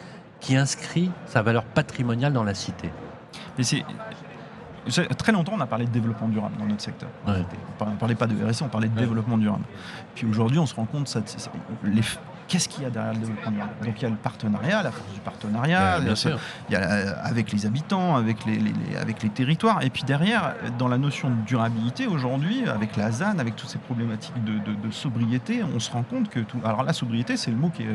qui 0.41 0.57
inscrit 0.57 1.11
sa 1.27 1.43
valeur 1.43 1.63
patrimoniale 1.65 2.33
dans 2.33 2.43
la 2.45 2.55
cité. 2.55 2.91
Et 3.59 3.63
c'est- 3.63 3.85
c'est- 4.89 5.07
Très 5.15 5.31
longtemps, 5.33 5.53
on 5.55 5.61
a 5.61 5.67
parlé 5.67 5.85
de 5.87 5.91
développement 5.91 6.29
durable 6.29 6.57
dans 6.59 6.65
notre 6.67 6.81
secteur. 6.83 7.09
Ouais. 7.29 7.45
On 7.81 7.91
ne 7.91 7.97
parlait 7.97 8.15
pas 8.17 8.27
de 8.27 8.35
RSE, 8.45 8.63
on 8.63 8.69
parlait 8.69 8.89
de 8.89 8.95
Ouais. 8.95 9.01
développement 9.03 9.39
durable. 9.39 9.63
Puis 10.17 10.27
aujourd'hui, 10.27 10.59
on 10.59 10.67
se 10.67 10.75
rend 10.75 10.85
compte, 10.87 11.07
ça, 11.09 11.21
ça- 11.25 11.51
les- 11.85 12.01
qu'est-ce 12.53 12.69
qu'il 12.69 12.83
y 12.83 12.87
a 12.87 12.91
derrière 12.91 13.15
le 13.15 13.19
développement 13.21 13.51
durable 13.51 13.73
Donc 13.83 13.95
il 13.97 14.03
y 14.03 14.07
a 14.07 14.11
le 14.11 14.17
partenariat, 14.17 14.83
la 14.83 14.91
force 14.93 15.13
du 15.15 15.21
partenariat, 15.21 15.99
bien 16.01 16.03
il 16.03 16.09
y 16.09 16.13
a- 16.13 16.17
sûr. 16.17 16.39
il 16.69 16.73
y 16.75 16.77
a 16.77 16.81
la- 16.81 17.19
avec 17.25 17.51
les 17.51 17.65
habitants, 17.65 18.15
avec 18.17 18.45
les, 18.45 18.57
les- 18.57 18.73
les- 18.91 18.97
avec 18.99 19.23
les 19.23 19.31
territoires. 19.31 19.83
Et 19.83 19.89
puis 19.89 20.03
derrière, 20.05 20.55
dans 20.79 20.89
la 20.89 20.99
notion 20.99 21.31
de 21.31 21.37
durabilité, 21.47 22.07
aujourd'hui, 22.07 22.69
avec 22.69 22.97
la 22.97 23.11
ZAN, 23.11 23.39
avec 23.39 23.57
toutes 23.57 23.71
ces 23.71 23.79
problématiques 23.79 24.45
de, 24.45 24.53
de- 24.53 24.77
de 24.87 24.91
sobriété, 24.91 25.63
on 25.75 25.81
se 25.81 25.91
rend 25.91 26.03
compte 26.03 26.29
que 26.29 26.41
tout. 26.41 26.59
Alors 26.65 26.83
la 26.83 26.93
sobriété, 26.93 27.39
c'est 27.39 27.51
le 27.51 27.57
mot 27.57 27.71
qui 27.71 27.85
est. 27.85 27.89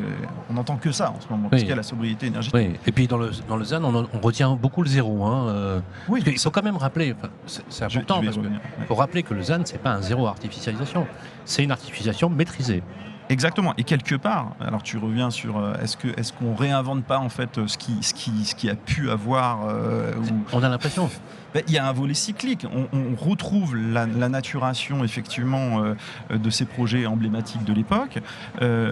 On 0.50 0.54
n'entend 0.54 0.76
que 0.76 0.90
ça 0.90 1.10
en 1.12 1.20
ce 1.20 1.28
moment, 1.28 1.48
parce 1.48 1.62
qu'il 1.62 1.70
y 1.70 1.72
a 1.72 1.76
la 1.76 1.82
sobriété 1.84 2.26
énergétique. 2.26 2.54
Oui. 2.56 2.74
Et 2.86 2.90
puis 2.92 3.06
dans 3.06 3.18
le, 3.18 3.30
dans 3.48 3.56
le 3.56 3.64
ZAN, 3.64 3.84
on, 3.84 3.94
on 4.12 4.20
retient 4.20 4.50
beaucoup 4.56 4.82
le 4.82 4.88
zéro. 4.88 5.24
Hein, 5.24 5.48
euh, 5.48 5.80
Oui, 6.08 6.20
parce 6.20 6.32
qu'il 6.32 6.40
faut 6.42 6.50
quand 6.50 6.64
même 6.64 6.76
rappeler, 6.76 7.14
c'est 7.46 7.84
important, 7.84 8.20
parce 8.24 8.36
ouais. 8.36 8.42
faut 8.88 8.94
rappeler 8.96 9.22
que 9.22 9.34
le 9.34 9.42
ZAN, 9.42 9.60
c'est 9.64 9.78
pas 9.80 9.92
un 9.92 10.02
zéro 10.02 10.26
artificialisation, 10.26 11.06
c'est 11.44 11.62
une 11.62 11.70
artificialisation 11.70 12.28
maîtrisée. 12.28 12.82
Exactement. 13.30 13.74
Et 13.76 13.84
quelque 13.84 14.14
part, 14.14 14.52
alors 14.60 14.82
tu 14.82 14.96
reviens 14.96 15.30
sur 15.30 15.58
euh, 15.58 15.74
est-ce 15.82 15.96
que 15.98 16.08
est-ce 16.18 16.32
qu'on 16.32 16.54
réinvente 16.54 17.04
pas 17.04 17.18
en 17.18 17.28
fait 17.28 17.58
euh, 17.58 17.66
ce 17.66 17.76
qui 17.76 17.92
ce 18.02 18.14
qui 18.14 18.44
ce 18.44 18.54
qui 18.54 18.70
a 18.70 18.74
pu 18.74 19.10
avoir 19.10 19.66
euh, 19.68 20.12
ou- 20.16 20.44
On 20.52 20.62
a 20.62 20.68
l'impression. 20.68 21.10
Ben, 21.54 21.62
il 21.66 21.72
y 21.74 21.78
a 21.78 21.86
un 21.86 21.92
volet 21.92 22.14
cyclique. 22.14 22.66
On, 22.74 22.88
on 22.96 23.14
retrouve 23.16 23.74
la, 23.76 24.06
la 24.06 24.28
naturation 24.28 25.02
effectivement 25.04 25.82
euh, 25.82 25.94
de 26.38 26.50
ces 26.50 26.64
projets 26.66 27.06
emblématiques 27.06 27.64
de 27.64 27.72
l'époque. 27.72 28.18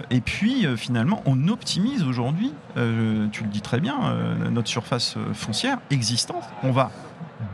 Et 0.09 0.21
puis 0.21 0.65
finalement, 0.75 1.21
on 1.25 1.47
optimise 1.49 2.03
aujourd'hui, 2.03 2.51
tu 2.75 3.43
le 3.43 3.49
dis 3.51 3.61
très 3.61 3.79
bien, 3.79 3.95
notre 4.49 4.67
surface 4.67 5.17
foncière 5.33 5.77
existante. 5.91 6.43
On 6.63 6.71
va 6.71 6.89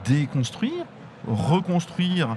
déconstruire, 0.05 0.85
reconstruire 1.27 2.35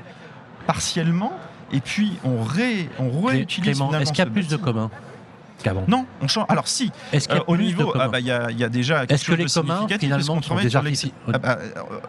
partiellement. 0.66 1.32
Et 1.72 1.80
puis 1.80 2.12
on, 2.24 2.42
ré, 2.42 2.88
on 2.98 3.10
réutilise 3.22 3.80
est-ce 4.00 4.10
qu'il 4.12 4.18
y 4.18 4.22
a 4.22 4.30
plus 4.30 4.46
de 4.48 4.56
bâtiment. 4.56 4.64
commun 4.64 4.90
qu'avant 5.62 5.84
Non, 5.88 6.04
on 6.20 6.28
change. 6.28 6.44
Alors 6.48 6.68
si, 6.68 6.92
Est-ce 7.12 7.26
qu'il 7.28 7.36
y 7.36 7.40
euh, 7.40 7.42
a 7.42 7.48
au 7.50 7.54
plus 7.54 7.64
niveau, 7.64 7.92
ah 7.98 8.08
bah, 8.08 8.20
il 8.20 8.26
y, 8.26 8.30
a- 8.30 8.50
il 8.50 8.58
y 8.58 8.62
a 8.64 8.68
déjà 8.68 9.00
quelque 9.00 9.12
Est-ce 9.14 9.22
que 9.24 9.32
chose 9.32 9.38
les 9.38 9.44
de 9.46 9.50
communs, 9.52 9.86
finalement, 9.98 10.42
sont 10.42 10.56
Ah 11.32 11.38
bah, 11.38 11.58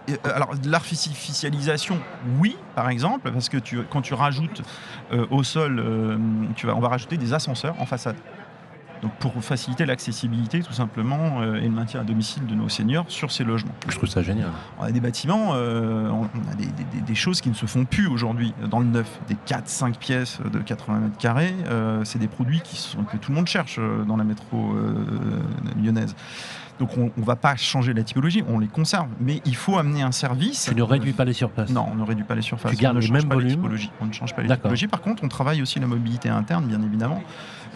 euh, 0.10 0.16
alors 0.36 0.50
l'artificialisation, 0.66 1.98
oui, 2.40 2.58
par 2.76 2.90
exemple, 2.90 3.32
parce 3.32 3.50
que 3.50 3.58
tu, 3.58 3.80
quand 3.90 4.02
tu 4.02 4.14
rajoutes 4.14 4.62
euh, 5.14 5.26
au 5.32 5.44
sol, 5.44 5.80
euh, 5.80 6.18
tu 6.56 6.68
vas, 6.68 6.76
on 6.76 6.80
va 6.80 6.90
rajouter 6.90 7.18
des 7.18 7.34
ascenseurs 7.34 7.76
en 7.80 7.86
façade. 7.86 8.16
Donc 9.02 9.12
pour 9.20 9.34
faciliter 9.44 9.86
l'accessibilité 9.86 10.62
tout 10.62 10.74
simplement 10.74 11.42
euh, 11.42 11.56
et 11.58 11.62
le 11.62 11.70
maintien 11.70 12.02
à 12.02 12.04
domicile 12.04 12.46
de 12.48 12.56
nos 12.56 12.68
seniors 12.70 13.06
sur 13.10 13.32
ces 13.32 13.44
logements. 13.44 13.74
Je 13.88 13.96
trouve 13.96 14.10
ça 14.10 14.22
génial. 14.24 14.50
On 14.80 14.84
a 14.84 14.92
des 14.92 15.00
bâtiments, 15.00 15.52
euh, 15.54 16.10
on 16.10 16.24
a 16.52 16.56
des, 16.56 16.66
des- 16.66 16.84
des- 16.96 17.02
des 17.02 17.16
choses 17.16 17.42
qui 17.42 17.50
ne 17.50 17.54
se 17.56 17.66
font 17.66 17.86
plus 17.86 18.08
aujourd'hui 18.08 18.54
dans 18.70 18.80
le 18.80 18.86
neuf. 18.88 19.20
Des 19.28 19.38
4-5 19.48 19.98
pièces 19.98 20.40
de 20.52 20.60
80 20.60 21.00
mètres 21.00 21.18
carrés, 21.18 21.54
euh, 21.68 22.04
c'est 22.06 22.20
des 22.20 22.28
produits 22.28 22.62
qui 22.62 22.76
sont, 22.78 23.04
que 23.04 23.18
tout 23.18 23.32
le 23.32 23.36
monde 23.38 23.48
cherche 23.48 23.80
dans 24.08 24.18
la 24.18 24.24
métro 24.24 24.76
lyonnaise. 25.82 26.16
Donc 26.80 26.98
on 26.98 27.12
ne 27.16 27.26
va 27.26 27.36
pas 27.36 27.56
changer 27.56 27.94
la 27.94 28.04
typologie, 28.04 28.44
on 28.48 28.60
les 28.60 28.68
conserve, 28.68 29.08
mais 29.20 29.42
il 29.46 29.56
faut 29.56 29.78
amener 29.78 30.02
un 30.04 30.12
service. 30.12 30.66
Tu 30.70 30.76
ne 30.76 30.84
réduis 30.84 31.14
pas 31.14 31.26
les 31.26 31.34
surfaces 31.34 31.70
Non, 31.72 31.88
on 31.92 31.96
ne 31.96 32.04
réduit 32.04 32.24
pas 32.24 32.36
les 32.36 32.42
surfaces. 32.42 32.72
Tu 32.72 32.78
gardes 32.78 32.98
on 32.98 33.00
ne 33.00 33.02
change 33.02 33.12
mêmes 33.12 33.30
pas 33.30 33.36
les 33.36 33.48
typologies. 33.48 33.92
On 34.00 34.06
ne 34.06 34.14
change 34.14 34.36
pas 34.36 34.44
les 34.44 34.50
typologies. 34.50 34.88
Par 34.88 35.02
contre, 35.02 35.24
on 35.24 35.28
travaille 35.28 35.62
aussi 35.62 35.80
la 35.80 35.88
mobilité 35.88 36.30
interne, 36.30 36.66
bien 36.66 36.82
évidemment, 36.82 37.22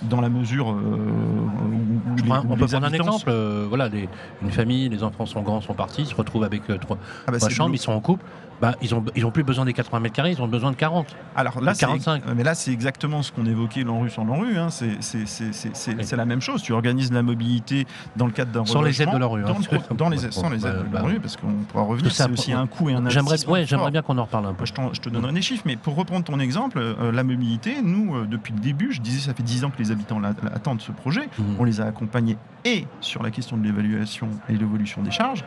dans 0.04 0.22
la 0.22 0.30
mesure 0.30 0.72
euh, 0.72 0.76
où, 0.76 2.16
les, 2.16 2.30
où 2.30 2.34
on 2.34 2.56
peut 2.56 2.66
les 2.66 2.68
prendre 2.68 2.86
un 2.88 2.92
exemple. 2.92 3.26
euh, 3.28 3.66
voilà, 3.68 3.90
des- 3.90 4.10
une 4.42 4.52
famille, 4.52 4.90
les 4.90 5.04
enfants 5.04 5.26
sont 5.26 5.42
grands, 5.42 5.62
sont 5.62 5.74
partis, 5.74 6.02
ils 6.04 6.08
se 6.08 6.16
retrouvent 6.16 6.44
avec 6.44 6.70
euh, 6.70 6.78
trois, 6.78 6.98
Ah 7.28 7.32
bah, 7.32 7.38
trois 7.38 7.50
chambres, 7.50 7.76
ils 7.76 7.80
sont 7.80 7.92
en 7.92 8.02
couple. 8.02 8.26
Bah, 8.62 8.76
ils 8.80 8.94
ont, 8.94 9.04
ils 9.16 9.26
ont 9.26 9.32
plus 9.32 9.44
besoin 9.44 9.66
des 9.66 9.74
80 9.74 10.00
mètres 10.02 10.16
carrés, 10.16 10.32
ils 10.34 10.42
ont 10.42 10.48
besoin 10.48 10.70
de 10.70 10.76
40. 10.76 11.08
Alors 11.36 11.60
là, 11.62 11.74
c'est, 11.74 11.88
45. 11.88 12.22
mais 12.36 12.44
là, 12.44 12.54
c'est 12.54 12.72
exactement 12.72 13.24
ce 13.24 13.32
qu'on 13.32 13.48
évoquait 13.48 13.84
sur 14.10 14.24
l'ANRU. 14.24 14.56
Hein. 14.60 14.68
C'est, 14.70 16.16
la 16.16 16.26
même 16.26 16.42
chose. 16.42 16.62
Tu 16.62 16.72
organises 16.72 17.12
la 17.12 17.24
mobilité 17.24 17.88
dans 18.16 18.28
le 18.28 18.32
cadre 18.32 18.52
d'un 18.52 18.66
Sans 18.66 18.82
les 18.92 19.02
aides 19.02 19.12
de 19.12 19.18
l'ANRU, 19.18 19.42
hein. 19.44 19.48
Dans, 19.48 19.58
le 19.60 19.80
pro- 19.80 19.94
dans 19.96 20.10
les, 20.10 20.18
sans 20.32 20.50
les 20.50 20.66
aides 20.66 20.80
de 20.80 20.84
bah, 20.84 21.00
l'ANRU, 21.00 21.20
parce 21.20 21.38
qu'on 21.38 21.52
pourra 21.70 21.84
revenir. 21.84 22.12
C'est 22.12 22.30
aussi 22.30 22.54
un 22.54 22.68
coût 22.68 22.90
et 22.90 22.94
un 22.94 23.10
J'aimerais, 23.10 23.46
ouais, 23.48 23.66
bien 23.92 24.02
qu'on 24.02 24.18
en 24.18 24.24
reparle 24.24 24.46
un 24.46 24.54
peu. 24.54 24.66
Je, 24.66 24.74
te 24.74 25.10
donnerai 25.10 25.34
des 25.34 25.42
chiffres, 25.42 25.64
mais 25.66 25.76
pour 25.76 25.96
reprendre 25.96 26.24
ton 26.26 26.40
exemple, 26.40 26.78
euh, 26.80 27.12
la 27.12 27.24
mobilité, 27.24 27.82
nous, 27.82 28.16
euh, 28.16 28.26
depuis 28.26 28.54
le 28.54 28.60
début, 28.60 28.92
je 28.94 29.02
disais, 29.02 29.20
ça 29.20 29.34
fait 29.34 29.44
10 29.44 29.66
ans 29.66 29.70
que 29.70 29.78
les 29.80 29.92
habitants 29.92 30.20
la- 30.20 30.30
la- 30.44 30.54
attendent 30.54 30.82
ce 30.82 30.92
projet. 30.92 31.30
Mhm. 31.38 31.56
On 31.60 31.64
les 31.64 31.82
a 31.82 31.86
accompagnés 31.86 32.38
et 32.64 32.86
sur 33.00 33.24
la 33.24 33.32
question 33.32 33.58
de 33.58 33.64
l'évaluation 33.64 34.28
et 34.48 34.54
l'évolution 34.56 35.02
des 35.02 35.10
charges, 35.10 35.44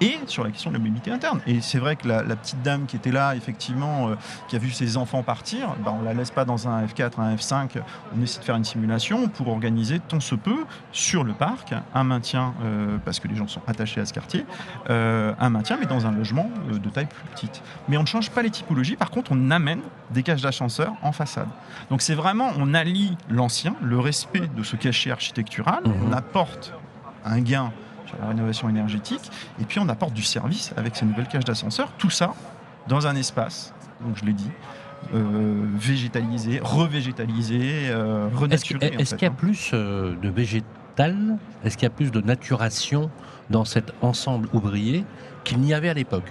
et 0.00 0.16
sur 0.26 0.42
la 0.44 0.50
question 0.50 0.70
de 0.70 0.74
la 0.76 0.80
mobilité 0.80 1.10
interne. 1.12 1.40
Et 1.46 1.60
c'est 1.60 1.78
vrai 1.78 1.94
que 1.96 2.08
la, 2.08 2.22
la 2.24 2.34
petite 2.36 2.60
dame 2.62 2.86
qui 2.86 2.96
était 2.96 3.12
là, 3.12 3.34
effectivement, 3.36 4.08
euh, 4.08 4.14
qui 4.48 4.56
a 4.56 4.58
vu 4.58 4.70
ses 4.72 4.96
enfants 4.96 5.22
partir, 5.22 5.74
bah, 5.84 5.94
on 5.98 6.02
la 6.02 6.12
laisse 6.12 6.30
pas 6.32 6.44
dans 6.44 6.66
un 6.68 6.84
F4, 6.84 7.20
un 7.20 7.34
F5. 7.36 7.80
On 8.18 8.20
essaie 8.22 8.40
de 8.40 8.44
faire 8.44 8.56
une 8.56 8.64
simulation 8.64 9.28
pour 9.28 9.48
organiser 9.48 10.00
tant 10.00 10.18
se 10.20 10.34
peut 10.34 10.64
sur 10.92 11.22
le 11.24 11.32
parc 11.34 11.72
un 11.94 12.04
maintien, 12.04 12.52
parce 13.04 13.20
que 13.20 13.28
les 13.28 13.36
gens 13.36 13.46
sont 13.48 13.60
attachés 13.66 14.00
à 14.00 14.06
ce 14.06 14.12
quartier, 14.12 14.44
euh, 14.90 15.32
un 15.38 15.50
maintien, 15.50 15.76
mais 15.80 15.86
dans 15.86 16.06
un 16.06 16.12
logement 16.12 16.50
euh, 16.70 16.78
de 16.78 16.88
taille 16.88 17.06
plus 17.06 17.24
petite. 17.34 17.62
Mais 17.88 17.96
on 17.96 18.02
ne 18.02 18.06
change 18.06 18.30
pas 18.30 18.42
les 18.42 18.50
typologies. 18.50 18.96
Par 18.96 19.10
contre, 19.10 19.32
on 19.32 19.50
amène 19.50 19.80
des 20.10 20.22
cages 20.22 20.42
d'ascenseur 20.42 20.92
en 21.02 21.12
façade. 21.12 21.48
Donc 21.90 22.02
c'est 22.02 22.14
vraiment, 22.14 22.50
on 22.58 22.74
allie 22.74 23.16
l'ancien, 23.28 23.74
le 23.82 23.98
respect 23.98 24.48
de 24.56 24.62
ce 24.62 24.76
cachet 24.76 25.10
architectural, 25.10 25.82
Mhm. 25.84 25.94
on 26.08 26.12
apporte 26.12 26.72
un 27.24 27.40
gain 27.40 27.72
sur 28.06 28.16
la 28.20 28.28
rénovation 28.28 28.68
énergétique, 28.68 29.30
et 29.60 29.64
puis 29.64 29.80
on 29.80 29.88
apporte 29.88 30.12
du 30.14 30.22
service 30.22 30.72
avec 30.76 30.94
ces 30.96 31.04
nouvelles 31.04 31.26
cages 31.28 31.44
d'ascenseur. 31.44 31.90
Tout 31.98 32.10
ça 32.10 32.34
dans 32.88 33.06
un 33.08 33.16
espace, 33.16 33.74
donc 34.00 34.16
je 34.16 34.24
l'ai 34.24 34.32
dit, 34.32 34.50
euh, 35.14 35.64
végétalisé, 35.74 36.60
revégétalisé, 36.62 37.88
euh, 37.88 38.28
Est-ce 38.28 38.36
renaturé. 38.36 38.92
en 38.94 38.98
est-ce 38.98 39.10
fait, 39.10 39.16
qu'il 39.16 39.26
y 39.26 39.28
a 39.28 39.32
hein. 39.32 39.36
plus 39.36 39.70
euh, 39.74 40.14
de 40.20 40.28
Est-ce 41.64 41.76
qu'il 41.76 41.84
y 41.84 41.86
a 41.86 41.90
plus 41.90 42.10
de 42.10 42.20
naturation 42.20 43.10
dans 43.50 43.64
cet 43.64 43.92
ensemble 44.02 44.48
ouvrier 44.52 45.04
qu'il 45.44 45.58
n'y 45.58 45.72
avait 45.74 45.88
à 45.88 45.94
l'époque 45.94 46.24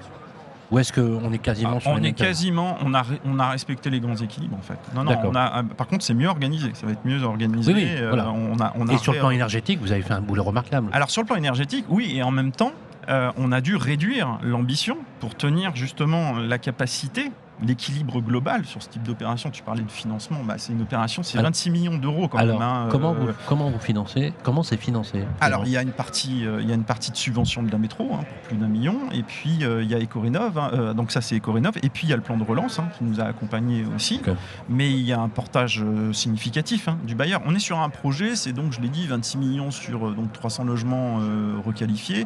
Ou 0.71 0.79
est-ce 0.79 0.91
qu'on 0.91 1.31
est 1.31 1.37
quasiment 1.37 1.75
Ah, 1.77 1.79
sur 1.79 1.91
on 1.91 1.97
est 2.03 2.11
quasiment, 2.13 2.77
on 2.83 2.93
a, 2.93 3.01
ré- 3.03 3.21
on 3.25 3.39
a 3.39 3.49
respecté 3.49 3.89
les 3.89 3.99
grands 3.99 4.15
équilibres 4.15 4.57
en 4.57 4.61
fait. 4.61 4.79
Non, 4.95 5.03
non, 5.03 5.11
D'accord. 5.11 5.31
on 5.31 5.35
a, 5.35 5.59
euh, 5.59 5.63
par 5.63 5.87
contre, 5.87 6.03
c'est 6.03 6.13
mieux 6.15 6.27
organisé. 6.27 6.71
Ça 6.73 6.85
va 6.87 6.93
être 6.93 7.05
mieux 7.05 7.21
organisé. 7.23 7.73
Oui, 7.73 7.83
oui, 7.83 7.89
euh, 7.97 8.09
voilà. 8.09 8.31
on 8.31 8.59
a, 8.59 8.73
on 8.75 8.87
a 8.87 8.93
Et 8.93 8.97
sur 8.97 9.13
le 9.13 9.19
plan 9.19 9.29
énergétique, 9.29 9.79
vous 9.81 9.91
avez 9.91 10.01
fait 10.01 10.13
un 10.13 10.21
boulot 10.21 10.43
remarquable. 10.43 10.89
Alors 10.93 11.09
sur 11.11 11.21
le 11.21 11.27
plan 11.27 11.35
énergétique, 11.35 11.85
oui, 11.89 12.13
et 12.15 12.23
en 12.23 12.31
même 12.31 12.51
temps, 12.51 12.73
euh, 13.07 13.31
on 13.37 13.51
a 13.51 13.61
dû 13.61 13.75
réduire 13.75 14.39
l'ambition 14.41 14.97
pour 15.19 15.35
tenir 15.35 15.75
justement 15.75 16.33
la 16.39 16.57
capacité, 16.57 17.31
l'équilibre 17.63 18.21
global 18.21 18.65
sur 18.65 18.81
ce 18.83 18.89
type 18.89 19.03
d'opération. 19.03 19.49
Tu 19.49 19.63
parlais 19.63 19.83
de 19.83 19.91
financement, 19.91 20.43
bah, 20.43 20.55
c'est 20.57 20.73
une 20.73 20.81
opération, 20.81 21.23
c'est 21.23 21.37
Alors- 21.37 21.49
26 21.49 21.69
millions 21.71 21.97
d'euros 21.97 22.27
quand 22.27 22.37
Alors, 22.37 22.59
même. 22.59 22.67
hein, 22.67 22.87
comment, 22.91 23.11
euh, 23.11 23.19
vous, 23.19 23.27
comment 23.47 23.69
vous 23.69 23.79
financez 23.79 24.33
Comment 24.43 24.63
c'est 24.63 24.77
financé 24.77 25.23
alors, 25.41 25.63
il 25.65 25.71
y 25.71 25.77
a 25.77 25.81
une 25.81 25.91
partie, 25.91 26.45
euh, 26.45 26.61
il 26.61 26.67
y 26.67 26.71
a 26.71 26.75
une 26.75 26.83
partie 26.83 27.11
de 27.11 27.15
subvention 27.17 27.63
de 27.63 27.71
la 27.71 27.77
métro 27.77 28.09
hein, 28.13 28.19
pour 28.23 28.37
plus 28.49 28.57
d'un 28.57 28.67
million, 28.67 28.97
et 29.11 29.23
puis 29.23 29.59
euh, 29.63 29.83
il 29.83 29.89
y 29.89 29.95
a 29.95 29.99
Ecorénov, 29.99 30.57
hein, 30.57 30.93
donc 30.93 31.11
ça 31.11 31.21
c'est 31.21 31.37
Ecorénov, 31.37 31.75
et 31.81 31.89
puis 31.89 32.07
il 32.07 32.09
y 32.09 32.13
a 32.13 32.17
le 32.17 32.21
plan 32.21 32.37
de 32.37 32.43
relance 32.43 32.79
hein, 32.79 32.87
qui 32.97 33.03
nous 33.03 33.19
a 33.19 33.23
accompagnés 33.25 33.85
aussi. 33.95 34.21
Mais 34.69 34.91
il 34.91 35.01
y 35.01 35.13
a 35.13 35.19
un 35.19 35.29
portage 35.29 35.83
significatif 36.11 36.87
hein, 36.87 36.97
du 37.05 37.15
bailleur. 37.15 37.41
On 37.45 37.55
est 37.55 37.59
sur 37.59 37.79
un 37.79 37.89
projet, 37.89 38.35
c'est 38.35 38.53
donc, 38.53 38.73
je 38.73 38.81
l'ai 38.81 38.89
dit, 38.89 39.07
26 39.07 39.37
millions 39.37 39.71
sur 39.71 40.13
donc 40.13 40.31
300 40.33 40.63
logements 40.65 41.19
requalifiés. 41.65 42.25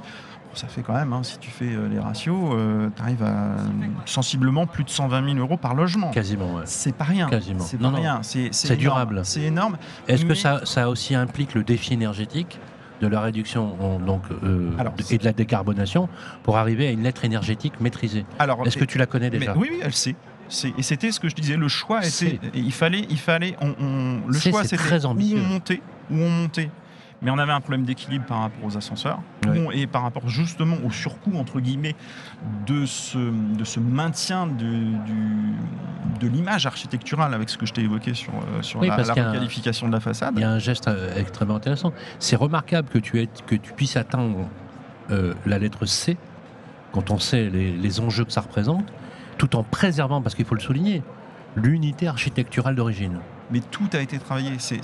Ça 0.54 0.68
fait 0.68 0.82
quand 0.82 0.94
même, 0.94 1.14
hein, 1.14 1.22
si 1.24 1.38
tu 1.38 1.50
fais 1.52 1.74
euh, 1.74 1.88
les 1.88 2.00
ratios, 2.00 2.36
tu 2.96 3.02
arrives 3.02 3.24
à 3.24 3.28
euh, 3.28 3.58
sensiblement 4.06 4.66
plus 4.66 4.84
de 4.84 4.90
120 4.90 5.26
000 5.34 5.38
euros 5.38 5.58
par 5.58 5.76
logement. 5.76 6.10
Quasiment, 6.12 6.56
ouais. 6.56 6.64
C'est 6.66 6.96
pas 6.96 7.04
rien. 7.06 7.28
Quasiment. 7.28 7.60
C'est 7.64 7.78
pas 7.78 7.90
non. 7.92 7.98
rien. 7.98 8.22
C'est 8.24 8.76
durable. 8.76 9.22
C'est 9.24 9.42
énorme. 9.44 9.78
Est-ce 10.08 10.26
que 10.26 10.34
ça, 10.34 10.62
ça 10.66 10.90
aussi 10.90 11.16
implique 11.16 11.54
le 11.54 11.64
défi 11.64 11.94
énergétique 11.94 12.60
de 13.02 13.08
la 13.08 13.22
réduction 13.22 14.00
donc, 14.06 14.24
euh, 14.44 14.72
Alors, 14.78 14.94
et 15.10 15.18
de 15.18 15.24
la 15.24 15.32
décarbonation 15.32 16.10
pour 16.44 16.58
arriver 16.58 16.88
à 16.88 16.92
une 16.92 17.04
lettre 17.04 17.24
énergétique 17.24 17.80
maîtrisée? 17.80 18.26
Est-ce 18.66 18.78
que 18.78 18.86
tu 18.86 18.98
la 18.98 19.06
connais 19.06 19.30
Mais 19.30 19.40
déjà 19.40 19.56
oui, 19.56 19.70
oui, 19.72 19.80
elle 19.84 19.94
sait. 19.94 20.16
Et 20.78 20.82
c'était 20.82 21.12
ce 21.12 21.20
que 21.20 21.30
je 21.30 21.36
disais, 21.36 21.56
le 21.56 21.68
choix 21.68 22.06
était. 22.06 22.40
Il 22.56 22.74
fallait, 22.74 23.06
il 23.10 23.20
fallait, 23.20 23.56
on, 23.62 23.76
on- 23.80 24.22
le 24.28 24.38
choix 24.38 24.64
c'était 24.64 24.78
très 24.78 25.06
où 25.06 25.10
ambitieux. 25.10 25.38
on 25.40 25.48
montait, 25.48 25.82
où 26.10 26.16
on 26.16 26.30
montait. 26.30 26.72
Mais 27.22 27.32
on 27.32 27.38
avait 27.38 27.52
un 27.52 27.60
problème 27.60 27.84
d'équilibre 27.84 28.26
par 28.26 28.40
rapport 28.40 28.64
aux 28.66 28.78
ascenseurs 28.78 29.20
Ouais. 29.48 29.66
et 29.82 29.88
par 29.88 30.04
rapport 30.04 30.28
justement 30.30 30.78
au 30.86 30.92
surcoût 30.92 31.36
entre 31.38 31.60
guillemets 31.60 31.96
de 32.68 32.86
ce, 32.86 33.18
de 33.18 33.64
ce 33.64 33.80
maintien 33.80 34.48
de, 34.48 34.54
du- 35.06 35.54
de 36.20 36.28
l'image 36.28 36.66
architecturale 36.66 37.34
avec 37.34 37.50
ce 37.50 37.58
que 37.58 37.66
je 37.66 37.74
t'ai 37.74 37.82
évoqué 37.82 38.14
sur, 38.14 38.32
euh, 38.34 38.62
sur 38.62 38.80
Oui, 38.80 38.88
la, 38.88 38.98
la 38.98 39.04
un- 39.12 39.32
requalification 39.32 39.88
de 39.88 39.94
la 39.94 40.00
façade. 40.00 40.34
Il 40.38 40.42
y 40.42 40.44
a 40.46 40.52
un 40.52 40.60
geste 40.60 40.88
euh, 40.88 41.16
extrêmement 41.18 41.56
intéressant. 41.56 41.94
C'est 42.20 42.36
remarquable 42.36 42.88
que 42.90 43.00
tu, 43.00 43.20
aies- 43.20 43.30
que 43.48 43.56
tu 43.56 43.74
puisses 43.74 43.98
atteindre 43.98 44.48
euh, 45.12 45.34
la 45.46 45.58
lettre 45.60 45.86
C 45.86 46.16
quand 46.92 47.12
on 47.12 47.18
sait 47.20 47.50
les, 47.50 47.72
les 47.72 48.00
enjeux 48.00 48.26
que 48.26 48.32
ça 48.32 48.42
représente, 48.42 48.86
tout 49.38 49.56
en 49.56 49.64
préservant, 49.64 50.22
parce 50.22 50.36
qu'il 50.36 50.46
faut 50.46 50.56
le 50.56 50.62
souligner, 50.62 51.02
l'unité 51.56 52.08
architecturale 52.08 52.76
d'origine. 52.76 53.20
Mais 53.52 53.62
tout 53.62 53.90
a 53.94 53.98
été 54.00 54.20
travaillé. 54.20 54.52
C'est, 54.60 54.80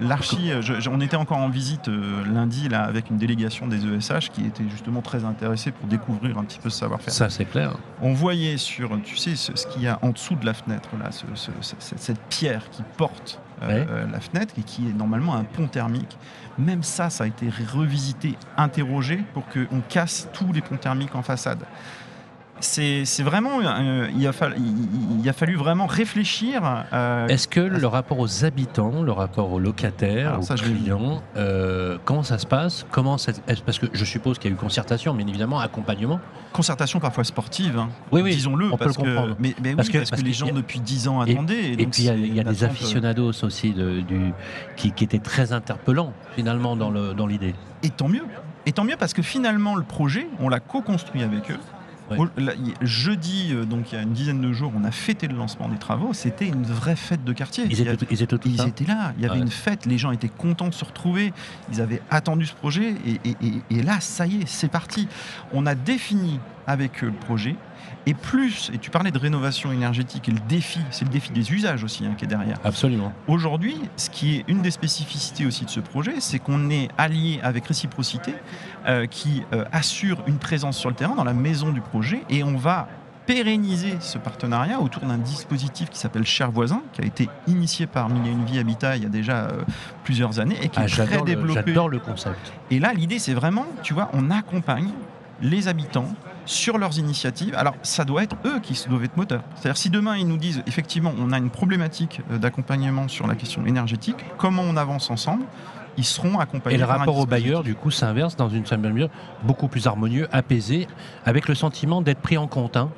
l'archi, 0.00 0.50
euh, 0.52 0.60
on 0.90 1.00
était 1.00 1.16
encore 1.16 1.38
en 1.38 1.48
visite 1.48 1.88
euh, 1.88 2.24
lundi 2.32 2.68
là, 2.68 2.84
avec 2.84 3.10
une 3.10 3.16
délégation 3.16 3.66
des 3.66 3.84
ESH 3.84 4.30
qui 4.32 4.44
était 4.46 4.62
justement 4.70 5.02
très 5.02 5.24
intéressée 5.24 5.72
pour 5.72 5.88
découvrir 5.88 6.38
un 6.38 6.44
petit 6.44 6.58
peu 6.60 6.70
ce 6.70 6.78
savoir-faire. 6.78 7.12
Ça, 7.12 7.28
c'est 7.28 7.44
clair. 7.44 7.72
On 8.00 8.12
voyait 8.12 8.56
sur, 8.56 8.90
tu 9.02 9.16
sais, 9.16 9.34
ce, 9.36 9.56
ce 9.56 9.66
qu'il 9.66 9.82
y 9.82 9.88
a 9.88 9.98
en 10.02 10.10
dessous 10.10 10.36
de 10.36 10.46
la 10.46 10.54
fenêtre, 10.54 10.90
là, 10.98 11.10
ce- 11.10 11.24
ce- 11.34 11.50
ce- 11.60 11.74
cette, 11.80 11.98
cette 12.00 12.20
pierre 12.28 12.70
qui 12.70 12.82
porte 12.96 13.40
euh, 13.62 13.84
euh, 13.88 14.06
la 14.12 14.20
fenêtre 14.20 14.54
et 14.58 14.62
qui 14.62 14.86
est 14.88 14.92
normalement 14.92 15.34
un 15.34 15.42
pont 15.42 15.66
thermique. 15.66 16.16
Même 16.58 16.84
ça, 16.84 17.10
ça 17.10 17.24
a 17.24 17.26
été 17.26 17.48
revisité, 17.74 18.36
interrogé 18.56 19.24
pour 19.34 19.44
qu'on 19.48 19.80
casse 19.88 20.28
tous 20.32 20.52
les 20.52 20.60
ponts 20.60 20.76
thermiques 20.76 21.16
en 21.16 21.22
façade. 21.22 21.64
C'est 22.60 23.22
vraiment, 23.22 23.60
euh, 23.62 24.08
il, 24.16 24.26
a 24.26 24.32
fallu, 24.32 24.56
il, 24.58 25.20
il 25.22 25.28
a 25.28 25.32
fallu 25.32 25.54
vraiment 25.56 25.86
réfléchir. 25.86 26.62
euh, 26.92 27.26
Est-ce 27.28 27.46
que 27.48 27.60
le 27.60 27.86
rapport 27.86 28.18
aux 28.18 28.44
habitants, 28.44 29.02
le 29.02 29.12
rapport 29.12 29.52
aux 29.52 29.58
locataires, 29.60 30.28
Alors 30.30 30.40
aux 30.40 30.44
ça, 30.44 30.54
clients, 30.54 31.22
euh, 31.36 31.98
comment 32.04 32.22
ça 32.22 32.38
se 32.38 32.46
passe? 32.46 32.84
Comment 32.90 33.18
ça- 33.18 33.32
Parce 33.64 33.78
que 33.78 33.86
je 33.92 34.04
suppose 34.04 34.38
qu'il 34.38 34.50
y 34.50 34.54
a 34.54 34.56
eu 34.56 34.58
concertation, 34.58 35.14
bien 35.14 35.26
évidemment, 35.26 35.60
accompagnement. 35.60 36.20
concertation 36.52 36.98
parfois 36.98 37.24
sportive, 37.24 37.78
hein, 37.78 37.88
Oui, 38.10 38.22
oui, 38.22 38.34
disons-le, 38.34 38.66
on 38.66 38.76
peut 38.76 38.86
parce, 38.86 38.96
le 38.98 39.02
que, 39.04 39.08
comprendre. 39.08 39.36
mais, 39.38 39.54
mais 39.62 39.70
oui, 39.70 39.76
Parce 39.76 39.88
parce 39.90 40.10
que- 40.10 40.16
que, 40.16 40.22
les 40.22 40.32
gens 40.32 40.48
a- 40.48 40.52
depuis 40.52 40.80
10 40.80 41.06
ans 41.08 41.20
attendaient. 41.20 41.72
Et 41.78 41.86
puis 41.86 42.02
il 42.02 42.04
y 42.06 42.08
a, 42.08 42.12
c'est 42.14 42.18
il 42.20 42.34
y 42.34 42.38
a 42.38 42.42
une 42.42 42.48
des 42.48 42.64
aficionados 42.64 43.32
aussi 43.44 43.72
de- 43.72 44.00
du, 44.00 44.32
qui, 44.76 44.92
qui 44.92 45.04
étaient 45.04 45.18
très 45.18 45.52
interpellants 45.52 46.12
finalement 46.34 46.74
dans 46.74 46.90
le- 46.90 47.14
dans 47.14 47.26
l'idée. 47.26 47.54
Et 47.82 47.90
tant 47.90 48.08
mieux. 48.08 48.24
Et 48.66 48.72
tant 48.72 48.84
mieux 48.84 48.96
parce 48.98 49.12
que 49.14 49.22
finalement, 49.22 49.76
le 49.76 49.82
projet, 49.84 50.26
on 50.40 50.48
l'a 50.48 50.60
co-construit 50.60 51.22
avec 51.22 51.50
eux. 51.50 51.58
Ouais. 52.10 52.16
Jeudi, 52.82 53.48
euh, 53.52 53.64
donc 53.64 53.92
il 53.92 53.96
y 53.96 53.98
a 53.98 54.02
une 54.02 54.12
dizaine 54.12 54.40
de 54.40 54.52
jours, 54.52 54.72
on 54.76 54.84
a 54.84 54.90
fêté 54.90 55.28
le 55.28 55.36
lancement 55.36 55.68
des 55.68 55.78
travaux. 55.78 56.12
C'était 56.12 56.48
une 56.48 56.62
vraie 56.64 56.96
fête 56.96 57.24
de 57.24 57.32
quartier. 57.32 57.64
Ils 57.68 57.80
étaient, 57.80 58.06
ils 58.10 58.22
étaient 58.22 58.38
tous 58.38 58.48
ils 58.48 58.56
là 58.56 58.66
étaient 58.66 58.84
là, 58.84 59.12
il 59.16 59.22
y 59.22 59.26
avait 59.26 59.36
Ouais. 59.36 59.42
une 59.42 59.50
fête, 59.50 59.86
les 59.86 59.98
gens 59.98 60.10
étaient 60.10 60.28
contents 60.28 60.68
de 60.68 60.74
se 60.74 60.84
retrouver, 60.84 61.32
ils 61.72 61.80
avaient 61.80 62.02
attendu 62.10 62.46
ce 62.46 62.54
projet 62.54 62.94
et, 63.06 63.20
et- 63.28 63.36
et- 63.46 63.62
et 63.78 63.82
là, 63.82 64.00
ça 64.00 64.26
y 64.26 64.42
est, 64.42 64.48
c'est 64.48 64.68
parti. 64.68 65.08
On 65.52 65.66
a 65.66 65.74
défini 65.74 66.40
avec 66.66 67.02
eux 67.02 67.08
le 67.08 67.12
projet 67.12 67.56
et 68.08 68.14
plus, 68.14 68.70
et 68.72 68.78
tu 68.78 68.90
parlais 68.90 69.10
de 69.10 69.18
rénovation 69.18 69.70
énergétique 69.70 70.28
et 70.28 70.32
le 70.32 70.40
défi, 70.48 70.80
c'est 70.90 71.04
le 71.04 71.10
défi 71.10 71.30
des 71.30 71.52
usages 71.52 71.84
aussi 71.84 72.06
hein, 72.06 72.14
qui 72.16 72.24
est 72.24 72.28
derrière. 72.28 72.56
Absolument. 72.64 73.12
Aujourd'hui, 73.26 73.76
ce 73.96 74.08
qui 74.08 74.36
est 74.36 74.44
une 74.48 74.62
des 74.62 74.70
spécificités 74.70 75.44
aussi 75.44 75.64
de 75.66 75.70
ce 75.70 75.80
projet, 75.80 76.14
c'est 76.20 76.38
qu'on 76.38 76.70
est 76.70 76.88
allié 76.96 77.38
avec 77.42 77.66
Réciprocité, 77.66 78.34
euh, 78.86 79.06
qui 79.06 79.42
euh, 79.52 79.64
assure 79.72 80.22
une 80.26 80.38
présence 80.38 80.78
sur 80.78 80.88
le 80.88 80.94
terrain 80.96 81.14
dans 81.16 81.24
la 81.24 81.34
maison 81.34 81.70
du 81.70 81.82
projet, 81.82 82.22
et 82.30 82.42
on 82.42 82.56
va 82.56 82.88
pérenniser 83.26 83.94
ce 84.00 84.16
partenariat 84.16 84.80
autour 84.80 85.02
d'un 85.02 85.18
dispositif 85.18 85.90
qui 85.90 85.98
s'appelle 85.98 86.24
Cher 86.24 86.50
Voisin, 86.50 86.80
qui 86.94 87.02
a 87.02 87.04
été 87.04 87.28
initié 87.46 87.86
par 87.86 88.08
Mille 88.08 88.26
et 88.26 88.30
une 88.30 88.46
vie 88.46 88.58
Habitat 88.58 88.96
il 88.96 89.02
y 89.02 89.06
a 89.06 89.10
déjà 89.10 89.48
euh, 89.48 89.64
plusieurs 90.02 90.40
années 90.40 90.56
et 90.62 90.70
qui 90.70 90.78
Ah, 90.80 90.84
est 90.84 90.88
très 90.88 91.04
J'adore 91.04 91.24
le, 91.26 91.34
développé. 91.34 91.62
j'adore 91.66 91.88
le 91.90 91.98
concept. 91.98 92.54
Et 92.70 92.78
là, 92.78 92.94
l'idée, 92.94 93.18
c'est 93.18 93.34
vraiment, 93.34 93.66
tu 93.82 93.92
vois, 93.92 94.08
on 94.14 94.30
accompagne 94.30 94.88
les 95.42 95.68
habitants 95.68 96.08
sur 96.48 96.78
leurs 96.78 96.98
initiatives. 96.98 97.54
Alors, 97.54 97.74
ça 97.82 98.04
doit 98.04 98.22
être 98.22 98.36
eux 98.44 98.58
qui 98.60 98.82
doivent 98.88 99.04
être 99.04 99.16
moteurs. 99.16 99.42
C'est-à-dire, 99.54 99.76
si 99.76 99.90
demain, 99.90 100.16
ils 100.16 100.26
nous 100.26 100.38
disent, 100.38 100.62
effectivement, 100.66 101.12
on 101.18 101.30
a 101.30 101.38
une 101.38 101.50
problématique 101.50 102.22
euh, 102.32 102.38
d'accompagnement 102.38 103.06
sur 103.06 103.26
la 103.26 103.34
question 103.34 103.64
énergétique, 103.66 104.16
comment 104.38 104.62
on 104.62 104.76
avance 104.76 105.10
ensemble 105.10 105.44
ils 105.98 106.04
seront 106.04 106.38
accompagnés. 106.38 106.76
Et 106.76 106.78
le 106.78 106.84
rapport 106.84 107.18
au 107.18 107.26
bailleur, 107.26 107.64
du 107.64 107.74
coup, 107.74 107.90
s'inverse 107.90 108.36
dans 108.36 108.48
une 108.48 108.64
certaine 108.64 108.92
mesure, 108.92 109.08
beaucoup 109.42 109.66
plus 109.66 109.88
harmonieux, 109.88 110.28
apaisé, 110.30 110.86
avec 111.26 111.48
le 111.48 111.56
sentiment 111.56 112.02
d'être 112.02 112.20
pris 112.20 112.38
en 112.38 112.46
compte. 112.46 112.76
hein. 112.76 112.88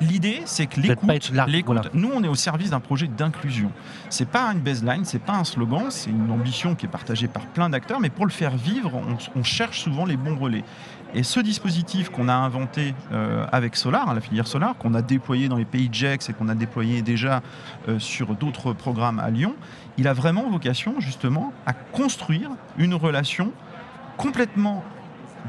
L'idée, 0.00 0.42
c'est 0.44 0.66
que 0.66 0.80
l'écoute, 0.80 1.32
voilà. 1.32 1.82
nous, 1.92 2.10
on 2.14 2.22
est 2.22 2.28
au 2.28 2.34
service 2.34 2.70
d'un 2.70 2.80
projet 2.80 3.08
d'inclusion. 3.08 3.72
C'est 4.10 4.28
pas 4.28 4.44
une 4.52 4.60
baseline, 4.60 5.04
c'est 5.04 5.18
pas 5.18 5.34
un 5.34 5.44
slogan, 5.44 5.86
c'est 5.90 6.10
une 6.10 6.30
ambition 6.30 6.74
qui 6.74 6.86
est 6.86 6.88
partagée 6.88 7.28
par 7.28 7.46
plein 7.46 7.68
d'acteurs, 7.68 7.98
mais 7.98 8.10
pour 8.10 8.26
le 8.26 8.30
faire 8.30 8.56
vivre, 8.56 8.94
on, 8.94 9.40
on 9.40 9.42
cherche 9.42 9.80
souvent 9.80 10.04
les 10.04 10.16
bons 10.16 10.36
relais. 10.36 10.64
Et 11.14 11.22
ce 11.22 11.40
dispositif 11.40 12.08
qu'on 12.08 12.28
a 12.28 12.34
inventé 12.34 12.94
euh, 13.12 13.44
avec 13.52 13.76
Solar, 13.76 14.08
hein, 14.08 14.14
la 14.14 14.22
filière 14.22 14.46
Solar, 14.46 14.76
qu'on 14.78 14.94
a 14.94 15.02
déployé 15.02 15.48
dans 15.48 15.56
les 15.56 15.66
pays 15.66 15.90
JEX 15.92 16.30
et 16.30 16.32
qu'on 16.32 16.48
a 16.48 16.54
déployé 16.54 17.02
déjà 17.02 17.42
euh, 17.88 17.98
sur 17.98 18.34
d'autres 18.34 18.72
programmes 18.72 19.18
à 19.18 19.28
Lyon, 19.30 19.54
il 19.98 20.08
a 20.08 20.14
vraiment 20.14 20.48
vocation 20.48 21.00
justement 21.00 21.52
à 21.66 21.74
construire 21.74 22.50
une 22.78 22.94
relation 22.94 23.52
complètement 24.16 24.82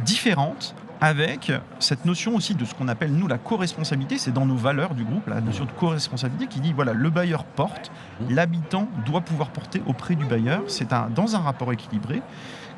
différente 0.04 0.76
avec 1.04 1.52
cette 1.80 2.06
notion 2.06 2.34
aussi 2.34 2.56
de 2.56 2.64
ce 2.64 2.74
qu'on 2.74 2.88
appelle 2.88 3.12
nous 3.12 3.28
la 3.28 3.38
co-responsabilité, 3.38 4.18
c'est 4.18 4.32
dans 4.32 4.46
nos 4.46 4.56
valeurs 4.56 4.96
du 4.96 5.04
groupe, 5.04 5.28
la 5.28 5.42
notion 5.42 5.66
de 5.66 5.72
co-responsabilité 5.72 6.48
qui 6.48 6.62
dit 6.62 6.72
voilà, 6.72 6.94
le 6.94 7.10
bailleur 7.10 7.44
porte, 7.44 7.92
l'habitant 8.30 8.88
doit 9.06 9.20
pouvoir 9.20 9.50
porter 9.50 9.82
auprès 9.86 10.16
du 10.16 10.24
bailleur, 10.24 10.62
c'est 10.68 10.94
un, 10.94 11.10
dans 11.14 11.36
un 11.36 11.40
rapport 11.40 11.74
équilibré 11.74 12.22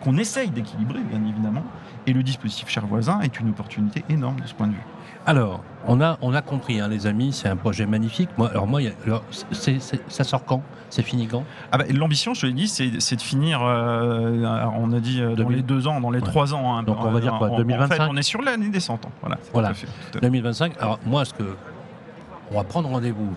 qu'on 0.06 0.18
essaye 0.18 0.50
d'équilibrer 0.52 1.00
bien 1.02 1.20
évidemment, 1.28 1.64
et 2.08 2.14
le 2.14 2.24
dispositif 2.24 2.70
cher 2.70 2.86
voisin 2.86 3.20
est 3.22 3.40
une 3.40 3.50
opportunité 3.50 4.06
énorme 4.10 4.40
de 4.40 4.48
ce 4.48 4.54
point 4.54 4.68
de 4.68 4.74
vue. 4.74 4.84
Alors, 5.26 5.62
on 5.88 6.00
a, 6.02 6.20
on 6.22 6.34
a 6.36 6.42
compris, 6.44 6.80
hein, 6.80 6.88
les 6.88 7.08
amis, 7.08 7.34
c'est 7.34 7.50
un 7.50 7.56
projet 7.56 7.88
magnifique. 7.88 8.30
Moi, 8.38 8.48
alors 8.52 8.68
moi, 8.68 8.80
ça 9.52 10.24
sort 10.24 10.46
quand? 10.46 10.62
C'est 10.92 11.02
fini 11.02 11.28
quand? 11.28 11.44
Ah 11.72 11.80
bah, 11.80 11.86
L'ambition, 11.92 12.36
je 12.36 12.42
te 12.42 12.46
l'ai 12.46 12.54
dit, 12.54 12.68
c'est 12.68 13.16
de 13.16 13.22
finir, 13.22 13.60
euh, 13.64 14.46
on 14.78 14.94
a 14.94 15.00
dit 15.00 15.22
euh, 15.22 15.30
dans 15.30 15.44
2000. 15.46 15.58
les 15.58 15.64
deux 15.64 15.88
ans, 15.88 16.00
dans 16.00 16.12
les 16.12 16.20
Ouais. 16.20 16.26
trois 16.26 16.54
ans. 16.54 16.76
hein, 16.78 16.84
Donc, 16.84 16.98
on 17.02 17.10
va 17.12 17.20
dire 17.20 17.34
quoi, 17.40 17.50
en- 17.50 17.54
en 17.54 17.58
2025? 17.58 17.96
fait, 17.96 18.08
on 18.10 18.16
est 18.18 18.22
sur 18.22 18.42
l'année 18.44 18.70
des 18.70 18.80
100 18.80 19.04
ans. 19.06 19.12
Voilà. 19.22 19.38
Voilà. 19.52 19.70
Tout 19.70 19.74
à 19.74 19.76
fait, 19.76 19.88
tout 19.88 19.92
à 20.10 20.14
fait. 20.14 20.20
2025. 20.22 20.74
Alors 20.80 21.00
moi, 21.06 21.26
ce 21.26 21.34
que 21.34 21.56
on 22.52 22.56
va 22.58 22.64
prendre 22.64 22.90
rendez-vous, 22.90 23.34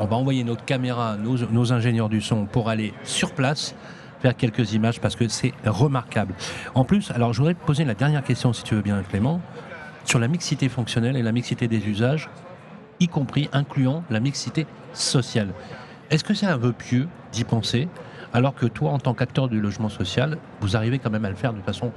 on 0.00 0.04
va 0.06 0.16
envoyer 0.16 0.44
notre 0.44 0.64
caméra, 0.66 1.16
nos, 1.16 1.38
nos 1.50 1.72
ingénieurs 1.72 2.10
du 2.10 2.20
son 2.20 2.44
pour 2.44 2.68
aller 2.68 2.92
sur 3.04 3.32
place 3.32 3.74
faire 4.24 4.36
quelques 4.38 4.72
images 4.72 5.00
parce 5.02 5.16
que 5.16 5.28
c'est 5.28 5.52
remarquable. 5.66 6.32
En 6.74 6.86
plus, 6.86 7.10
alors 7.10 7.34
je 7.34 7.40
voudrais 7.40 7.52
te 7.52 7.62
poser 7.62 7.84
la 7.84 7.92
dernière 7.92 8.24
question, 8.24 8.54
si 8.54 8.62
tu 8.62 8.74
veux 8.74 8.80
bien, 8.80 9.02
Clément, 9.02 9.42
sur 10.06 10.18
la 10.18 10.28
mixité 10.28 10.70
fonctionnelle 10.70 11.18
et 11.18 11.22
la 11.22 11.30
mixité 11.30 11.68
des 11.68 11.86
usages, 11.86 12.30
y 13.00 13.08
compris 13.08 13.50
incluant 13.52 14.02
la 14.08 14.20
mixité 14.20 14.66
sociale. 14.94 15.48
Est-ce 16.08 16.24
que 16.24 16.32
c'est 16.32 16.46
un 16.46 16.56
vœu 16.56 16.72
pieux 16.72 17.06
d'y 17.32 17.44
penser, 17.44 17.86
alors 18.32 18.54
que 18.54 18.64
toi, 18.64 18.92
en 18.92 18.98
tant 18.98 19.12
qu'acteur 19.12 19.48
du 19.48 19.60
logement 19.60 19.90
social, 19.90 20.38
vous 20.62 20.74
arrivez 20.74 20.98
quand 20.98 21.10
même 21.10 21.26
à 21.26 21.28
le 21.28 21.36
faire 21.36 21.52
de 21.52 21.60
façon 21.60 21.92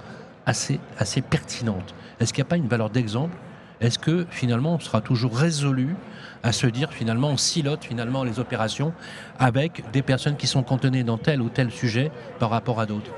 assez, 0.45 0.81
assez 0.99 1.21
pertinente? 1.21 1.95
Est-ce 2.19 2.33
qu'il 2.33 2.43
n'y 2.43 2.47
a 2.47 2.49
pas 2.49 2.57
une 2.57 2.67
valeur 2.67 2.89
d'exemple 2.89 3.37
Est-ce 3.79 3.99
que 3.99 4.25
finalement, 4.31 4.75
on 4.75 4.79
sera 4.79 5.01
toujours 5.01 5.37
résolu 5.37 5.95
à 6.43 6.51
se 6.51 6.67
dire 6.67 6.91
finalement, 6.91 7.29
on 7.29 7.37
silote 7.37 7.83
finalement 7.83 8.23
les 8.23 8.39
opérations 8.39 8.93
avec 9.37 9.83
des 9.91 10.01
personnes 10.01 10.35
qui 10.35 10.47
sont 10.47 10.63
cantonnées 10.63 11.03
dans 11.03 11.17
tel 11.17 11.41
ou 11.41 11.49
tel 11.49 11.71
sujet 11.71 12.11
par 12.39 12.49
rapport 12.49 12.79
à 12.79 12.85
d'autres? 12.85 13.11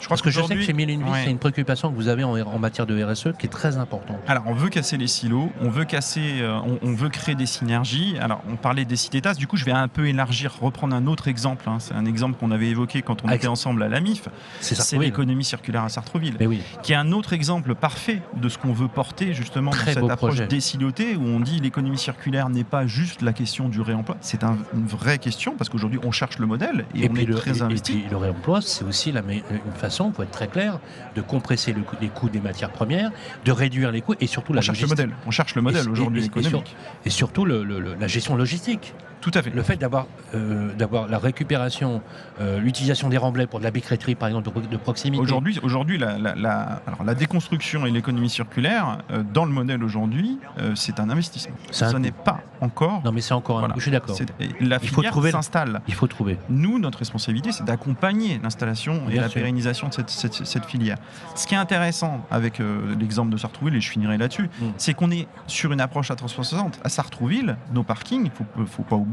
Je 0.00 0.04
crois 0.06 0.16
que 0.16 0.30
je 0.30 0.36
sais 0.36 0.40
que 0.42 0.46
qu'aujourd'hui- 0.46 0.64
chez 0.64 0.72
Mille 0.72 0.90
et 0.90 0.94
une 0.94 1.02
Vie, 1.04 1.10
Ouais. 1.10 1.22
c'est 1.24 1.30
une 1.30 1.38
préoccupation 1.38 1.90
que 1.90 1.96
vous 1.96 2.08
avez 2.08 2.24
en, 2.24 2.34
en 2.38 2.58
matière 2.58 2.86
de 2.86 3.02
RSE 3.02 3.28
qui 3.38 3.46
est 3.46 3.50
très 3.50 3.76
importante. 3.76 4.16
Alors, 4.26 4.44
on 4.46 4.54
veut 4.54 4.68
casser 4.68 4.96
les 4.96 5.06
silos, 5.08 5.50
on 5.60 5.68
veut 5.70 5.84
casser, 5.84 6.40
euh, 6.40 6.58
on, 6.64 6.78
on 6.82 6.92
veut 6.94 7.08
créer 7.08 7.34
des 7.34 7.46
synergies. 7.46 8.16
Alors, 8.20 8.42
on 8.50 8.56
parlait 8.56 8.84
des 8.84 8.96
cités 8.96 9.20
tasses. 9.20 9.38
Du 9.38 9.46
coup, 9.46 9.56
je 9.56 9.64
vais 9.64 9.72
un 9.72 9.88
peu 9.88 10.06
élargir, 10.08 10.54
reprendre 10.60 10.94
un 10.94 11.06
autre 11.06 11.28
exemple. 11.28 11.64
hein. 11.68 11.78
C'est 11.80 11.94
un 11.94 12.04
exemple 12.04 12.36
qu'on 12.38 12.50
avait 12.50 12.68
évoqué 12.68 13.02
quand 13.02 13.24
on 13.24 13.28
Ah, 13.28 13.34
était 13.34 13.46
ensemble 13.48 13.82
à 13.82 13.88
la 13.88 14.00
MIF. 14.00 14.28
C'est 14.60 14.98
l'économie 14.98 15.44
circulaire 15.44 15.82
à 15.84 15.88
Sartreville, 15.88 16.36
Mais 16.38 16.46
oui, 16.46 16.62
qui 16.82 16.92
est 16.92 16.96
un 16.96 17.12
autre 17.12 17.32
exemple 17.32 17.74
parfait 17.74 18.22
de 18.36 18.48
ce 18.48 18.58
qu'on 18.58 18.72
veut 18.72 18.88
porter 18.88 19.32
justement 19.34 19.70
Très 19.70 19.94
dans 19.94 20.00
cette 20.02 20.10
approche 20.10 20.30
projet. 20.30 20.46
désilotée 20.46 21.16
où 21.16 21.22
on 21.24 21.40
dit 21.40 21.58
l'économie 21.60 21.98
circulaire 21.98 22.48
n'est 22.50 22.64
pas 22.64 22.86
juste 22.86 23.22
la 23.22 23.32
question 23.32 23.68
du 23.68 23.80
réemploi. 23.80 24.16
C'est 24.20 24.44
un- 24.44 24.56
une 24.74 24.86
vraie 24.86 25.18
question 25.18 25.54
parce 25.56 25.68
qu'aujourd'hui, 25.70 25.98
on 26.04 26.12
cherche 26.12 26.38
le 26.38 26.46
modèle 26.46 26.84
et, 26.94 27.08
on 27.10 27.14
est 27.16 27.24
le, 27.24 27.34
très 27.34 27.56
et- 27.56 27.58
et 27.58 27.62
investi. 27.62 28.04
le 28.10 28.16
réemploi, 28.16 28.60
c'est 28.60 28.84
aussi 28.84 29.12
la, 29.12 29.20
une 29.22 29.42
façon, 29.74 29.87
pour 30.12 30.24
être 30.24 30.30
très 30.30 30.48
clair, 30.48 30.78
de 31.14 31.20
compresser 31.22 31.72
le 31.72 31.82
les 32.00 32.08
coûts 32.08 32.28
des 32.28 32.40
matières 32.40 32.70
premières, 32.70 33.10
de 33.44 33.52
réduire 33.52 33.90
les 33.92 34.00
coûts 34.00 34.14
et 34.20 34.26
surtout 34.26 34.52
la 34.52 34.58
on 34.58 34.62
cherche 34.62 34.78
le 34.78 34.82
logistique. 34.86 35.06
modèle. 35.06 35.16
On 35.26 35.30
cherche 35.30 35.54
le 35.54 35.62
modèle 35.62 35.88
aujourd'hui 35.90 36.24
économique. 36.24 36.74
Et 37.04 37.10
surtout 37.10 37.44
le- 37.44 37.64
le- 37.64 37.80
le- 37.80 37.94
la 37.94 38.06
gestion 38.06 38.36
logistique. 38.36 38.94
Tout 39.20 39.30
à 39.34 39.42
fait. 39.42 39.50
Le 39.50 39.62
fait 39.62 39.76
d'avoir 39.76 40.06
euh, 40.34 40.72
d'avoir 40.74 41.08
la 41.08 41.18
récupération, 41.18 42.02
euh, 42.40 42.58
l'utilisation 42.60 43.08
des 43.08 43.16
remblais 43.18 43.46
pour 43.46 43.58
de 43.58 43.64
la 43.64 43.70
briqueterie, 43.70 44.14
par 44.14 44.28
exemple, 44.28 44.50
de, 44.60 44.66
de 44.66 44.76
proximité. 44.76 45.22
Aujourd'hui, 45.22 45.58
aujourd'hui 45.62 45.98
la, 45.98 46.18
la- 46.18 46.34
la- 46.34 46.82
alors, 46.86 47.02
la 47.04 47.14
déconstruction 47.14 47.86
et 47.86 47.90
l'économie 47.90 48.30
circulaire, 48.30 48.98
euh, 49.10 49.22
dans 49.34 49.44
le 49.44 49.52
modèle 49.52 49.82
aujourd'hui, 49.82 50.38
c'est 50.74 51.00
un 51.00 51.10
investissement. 51.10 51.54
Coût. 51.72 51.98
n'est 51.98 52.10
pas 52.12 52.40
encore. 52.60 53.00
Non, 53.04 53.12
mais 53.12 53.20
c'est 53.20 53.34
encore 53.34 53.56
un 53.58 53.60
Voilà. 53.60 53.74
je 53.76 53.82
suis 53.82 53.90
d'accord. 53.90 54.16
La 54.60 54.76
Il 54.82 54.88
faut 54.88 54.96
filière 54.96 55.12
trouver 55.12 55.30
le- 55.30 55.36
s'installe. 55.36 55.80
Il 55.88 55.94
faut 55.94 56.06
trouver. 56.06 56.38
Nous, 56.48 56.78
notre 56.78 56.98
responsabilité, 56.98 57.52
c'est 57.52 57.64
d'accompagner 57.64 58.38
l'installation 58.42 59.02
et 59.10 59.16
la 59.16 59.28
pérennisation 59.28 59.88
de 59.88 59.94
cette, 59.94 60.10
cette- 60.10 60.44
cette 60.46 60.64
filière. 60.66 60.96
Ce 61.34 61.46
qui 61.46 61.54
est 61.54 61.58
intéressant 61.58 62.24
avec 62.30 62.60
l'exemple 62.98 63.32
de 63.32 63.36
Sartrouville, 63.36 63.74
et 63.76 63.80
je 63.80 63.90
finirai 63.90 64.18
là-dessus, 64.18 64.50
Mm. 64.60 64.64
c'est 64.76 64.94
qu'on 64.94 65.10
est 65.10 65.26
sur 65.46 65.72
une 65.72 65.80
approche 65.80 66.10
à 66.10 66.16
360. 66.16 66.78
À 66.84 66.88
Sartrouville, 66.88 67.56
nos 67.72 67.82
parkings, 67.82 68.22
il 68.26 68.30
ne 68.60 68.66
faut, 68.66 68.66
faut 68.70 68.82
pas 68.82 68.96
oublier, 68.96 69.07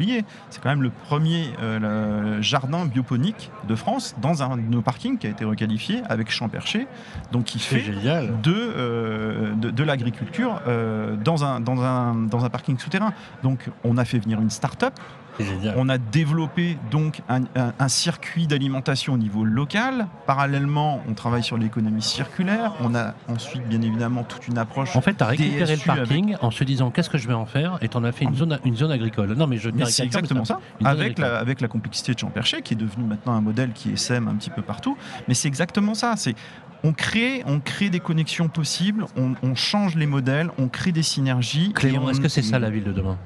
c'est 0.49 0.61
quand 0.61 0.69
même 0.69 0.81
le 0.83 0.89
premier 0.89 1.49
euh, 1.61 2.35
le 2.37 2.41
jardin 2.41 2.85
bioponique 2.85 3.51
de 3.67 3.75
France 3.75 4.15
dans 4.21 4.43
un 4.43 4.57
de 4.57 4.61
nos 4.61 4.81
parkings 4.81 5.17
qui 5.17 5.27
a 5.27 5.29
été 5.29 5.45
requalifié 5.45 6.01
avec 6.09 6.29
champ 6.31 6.49
perché, 6.49 6.87
donc 7.31 7.45
qui 7.45 7.59
C'est 7.59 7.77
fait 7.79 7.93
génial. 7.93 8.41
de, 8.41 8.53
euh, 8.53 9.53
de, 9.55 9.69
de 9.69 9.83
l'agriculture 9.83 10.61
euh, 10.67 11.15
dans, 11.15 11.43
un, 11.43 11.59
dans, 11.59 11.81
un, 11.83 12.15
dans 12.15 12.45
un 12.45 12.49
parking 12.49 12.77
souterrain. 12.77 13.13
Donc 13.43 13.69
on 13.83 13.97
a 13.97 14.05
fait 14.05 14.19
venir 14.19 14.39
une 14.41 14.49
start-up, 14.49 14.93
C'est 15.37 15.45
génial. 15.45 15.75
on 15.77 15.89
a 15.89 15.97
développé 15.97 16.77
donc 16.91 17.21
un, 17.29 17.43
un- 17.55 17.73
un 17.77 17.87
circuit 17.87 18.47
d'alimentation 18.47 19.13
au 19.13 19.17
niveau 19.17 19.43
local. 19.43 20.07
Parallèlement, 20.27 21.01
on 21.09 21.13
travaille 21.13 21.43
sur 21.43 21.57
l'économie 21.57 22.01
circulaire. 22.01 22.73
On 22.81 22.95
a 22.95 23.13
ensuite 23.27 23.67
bien 23.67 23.81
évidemment 23.81 24.23
toute 24.23 24.47
une 24.47 24.57
approche. 24.57 24.95
En 24.95 25.01
fait, 25.01 25.15
tu 25.15 25.23
as 25.23 25.27
récupéré 25.27 25.75
le 25.75 25.81
parking 25.85 26.35
en 26.41 26.51
se 26.51 26.63
disant 26.63 26.89
qu'est-ce 26.91 27.09
que 27.09 27.17
je 27.17 27.27
vais 27.27 27.33
en 27.33 27.45
faire? 27.45 27.77
Et 27.81 27.87
tu 27.89 27.97
en 27.97 28.03
as 28.03 28.11
fait 28.11 28.25
une 28.25 28.35
zone, 28.35 28.59
une 28.65 28.75
zone 28.75 28.91
agricole. 28.91 29.33
Non, 29.33 29.47
mais 29.47 29.57
je 29.57 29.69
Mais 29.69 29.84
c'est 29.91 30.03
exactement 30.03 30.45
ça, 30.45 30.59
avec 30.83 31.19
la, 31.19 31.37
avec 31.37 31.61
la 31.61 31.67
complexité 31.67 32.13
de 32.13 32.19
Champercher, 32.19 32.61
qui 32.61 32.73
est 32.73 32.77
devenu 32.77 33.03
maintenant 33.05 33.33
un 33.33 33.41
modèle 33.41 33.71
qui 33.73 33.91
essaime 33.91 34.27
un 34.27 34.35
petit 34.35 34.49
peu 34.49 34.61
partout. 34.61 34.97
Mais 35.27 35.33
c'est 35.33 35.47
exactement 35.47 35.93
ça. 35.93 36.15
C'est 36.17 36.35
on 36.83 36.93
crée, 36.93 37.41
on 37.47 37.59
crée 37.59 37.89
des 37.89 37.99
connexions 37.99 38.47
possibles, 38.47 39.05
on, 39.17 39.33
on 39.41 39.55
change 39.55 39.95
les 39.95 40.05
modèles, 40.05 40.51
on 40.59 40.67
crée 40.67 40.91
des 40.91 41.01
synergies. 41.03 41.73
Clément, 41.73 42.05
on- 42.05 42.09
est-ce 42.09 42.21
que 42.21 42.27
c'est 42.27 42.41
ça 42.43 42.59
la 42.59 42.69
ville 42.69 42.83
de 42.83 42.91
demain? 42.91 43.17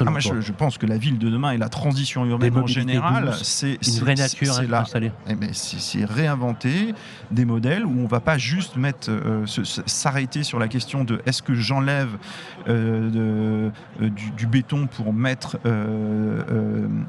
Ah, 0.00 0.04
moi, 0.10 0.20
je, 0.20 0.40
je 0.40 0.52
pense 0.52 0.78
que 0.78 0.86
la 0.86 0.96
ville 0.98 1.18
de 1.18 1.28
demain 1.28 1.50
et 1.52 1.58
la 1.58 1.68
transition 1.68 2.24
urbaine 2.24 2.56
en 2.56 2.66
général, 2.66 3.26
douces, 3.26 3.42
c'est 3.42 3.72
Une 3.74 3.82
c'est- 3.82 4.00
vraie 4.00 4.14
nature 4.14 4.54
c'est 4.54 4.66
la- 4.66 4.80
installée. 4.80 5.12
Eh 5.28 5.34
ben, 5.34 5.50
c'est 5.52 6.04
réinventer 6.04 6.94
des 7.30 7.44
modèles 7.44 7.84
où 7.84 7.94
on 8.00 8.06
va 8.06 8.20
pas 8.20 8.38
juste 8.38 8.76
mettre 8.76 9.10
euh, 9.10 9.44
s'arrêter 9.86 10.42
sur 10.42 10.58
la 10.58 10.68
question 10.68 11.04
de 11.04 11.20
est-ce 11.26 11.42
que 11.42 11.54
j'enlève 11.54 12.10
euh, 12.68 13.70
euh, 14.00 14.08
du, 14.08 14.30
du 14.32 14.46
béton 14.46 14.86
pour 14.86 15.12
mettre 15.12 15.58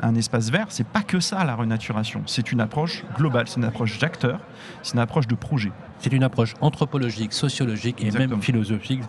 un 0.01 0.15
espace 0.15 0.49
vert. 0.49 0.65
C'est 0.69 0.87
pas 0.87 1.01
que 1.03 1.19
ça 1.19 1.43
la 1.43 1.55
renaturation. 1.55 2.21
C'est 2.25 2.51
une 2.51 2.59
approche 2.61 3.03
globale, 3.17 3.47
c'est 3.47 3.57
une 3.57 3.63
approche 3.65 3.97
d'acteur, 3.99 4.39
c'est 4.81 4.93
une 4.93 4.99
approche 4.99 5.27
de 5.27 5.35
projet. 5.35 5.71
C'est 6.03 6.11
une 6.11 6.23
approche 6.23 6.53
anthropologique, 6.59 7.31
sociologique 7.31 8.01
et 8.01 8.07
Exactement. 8.07 8.35
même 8.35 8.41
philosophique. 8.43 8.99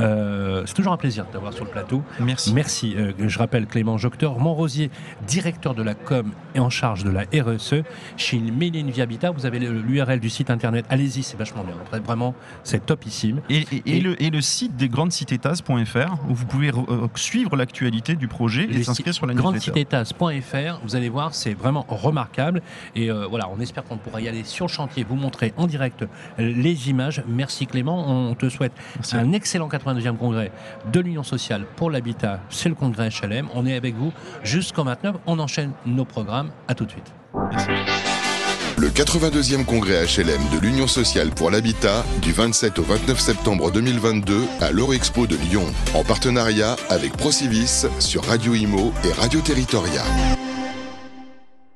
Euh, 0.00 0.64
c'est 0.66 0.74
toujours 0.74 0.92
un 0.92 0.96
plaisir 0.96 1.24
de 1.26 1.30
t'avoir 1.30 1.52
sur 1.52 1.64
le 1.64 1.70
plateau. 1.70 2.02
Merci. 2.18 2.52
Merci. 2.52 2.94
Euh, 2.96 3.12
je 3.24 3.38
rappelle 3.38 3.66
Clément 3.66 3.96
Jocteur, 3.98 4.36
Montrosier, 4.40 4.90
directeur 5.28 5.74
de 5.76 5.82
la 5.84 5.94
com 5.94 6.32
et 6.56 6.58
en 6.58 6.68
charge 6.68 7.04
de 7.04 7.10
la 7.10 7.22
RSE 7.32 7.84
chez 8.16 8.38
Méline 8.40 8.90
Viabita. 8.90 9.30
Vous 9.30 9.46
avez 9.46 9.60
l'URL 9.60 10.18
du 10.18 10.28
site 10.28 10.50
internet. 10.50 10.84
Allez-y, 10.90 11.22
c'est 11.22 11.36
vachement 11.36 11.62
bien. 11.62 11.74
Vraiment, 12.00 12.34
c'est 12.64 12.84
topissime. 12.84 13.40
Et, 13.48 13.58
et- 13.58 13.82
et 13.86 13.96
Et- 13.98 14.00
le, 14.00 14.20
et 14.20 14.30
le 14.30 14.40
site 14.40 14.74
des 14.76 14.88
grandecitétas.fr 14.88 16.16
où 16.28 16.34
vous 16.34 16.46
pouvez 16.46 16.70
euh, 16.70 17.06
suivre 17.14 17.54
l'actualité 17.56 18.16
du 18.16 18.26
projet 18.26 18.64
et 18.70 18.82
s'inscrire 18.82 19.14
sur 19.14 19.26
la 19.26 19.34
newsletter. 19.34 19.70
grandecitétas.fr, 19.70 20.80
vous 20.82 20.96
allez 20.96 21.08
voir, 21.08 21.32
c'est 21.34 21.54
vraiment 21.54 21.84
remarquable. 21.88 22.60
Et 22.96 23.10
euh, 23.10 23.26
voilà, 23.28 23.48
on 23.56 23.60
espère 23.60 23.84
qu'on 23.84 23.98
pourra 23.98 24.20
y 24.20 24.28
aller 24.28 24.42
sur 24.44 24.66
le 24.66 24.72
chantier, 24.72 25.04
vous 25.08 25.16
montrer 25.16 25.52
en 25.56 25.66
direct 25.68 26.04
les 26.40 26.88
images. 26.90 27.22
Merci 27.28 27.66
Clément, 27.66 28.08
on 28.08 28.34
te 28.34 28.48
souhaite 28.48 28.72
Merci. 28.96 29.16
un 29.16 29.32
excellent 29.32 29.68
82e 29.68 30.16
congrès 30.16 30.50
de 30.92 31.00
l'Union 31.00 31.22
sociale 31.22 31.64
pour 31.76 31.90
l'habitat. 31.90 32.40
C'est 32.50 32.68
le 32.68 32.74
congrès 32.74 33.08
HLM. 33.08 33.48
On 33.54 33.66
est 33.66 33.76
avec 33.76 33.94
vous 33.94 34.12
jusqu'en 34.42 34.84
29. 34.84 35.16
On 35.26 35.38
enchaîne 35.38 35.72
nos 35.86 36.04
programmes. 36.04 36.50
À 36.68 36.74
tout 36.74 36.84
de 36.86 36.90
suite. 36.90 37.12
Le 38.78 38.88
82e 38.88 39.64
congrès 39.66 40.06
HLM 40.06 40.40
de 40.54 40.58
l'Union 40.58 40.86
sociale 40.86 41.30
pour 41.30 41.50
l'habitat 41.50 42.02
du 42.22 42.32
27 42.32 42.78
au 42.78 42.82
29 42.82 43.20
septembre 43.20 43.70
2022 43.70 44.42
à 44.60 44.70
l'Eurexpo 44.70 45.26
de 45.26 45.36
Lyon, 45.36 45.66
en 45.94 46.02
partenariat 46.02 46.76
avec 46.88 47.12
Procivis 47.12 47.86
sur 47.98 48.24
Radio 48.24 48.54
Imo 48.54 48.92
et 49.04 49.12
Radio 49.12 49.40
Territoria. 49.40 50.02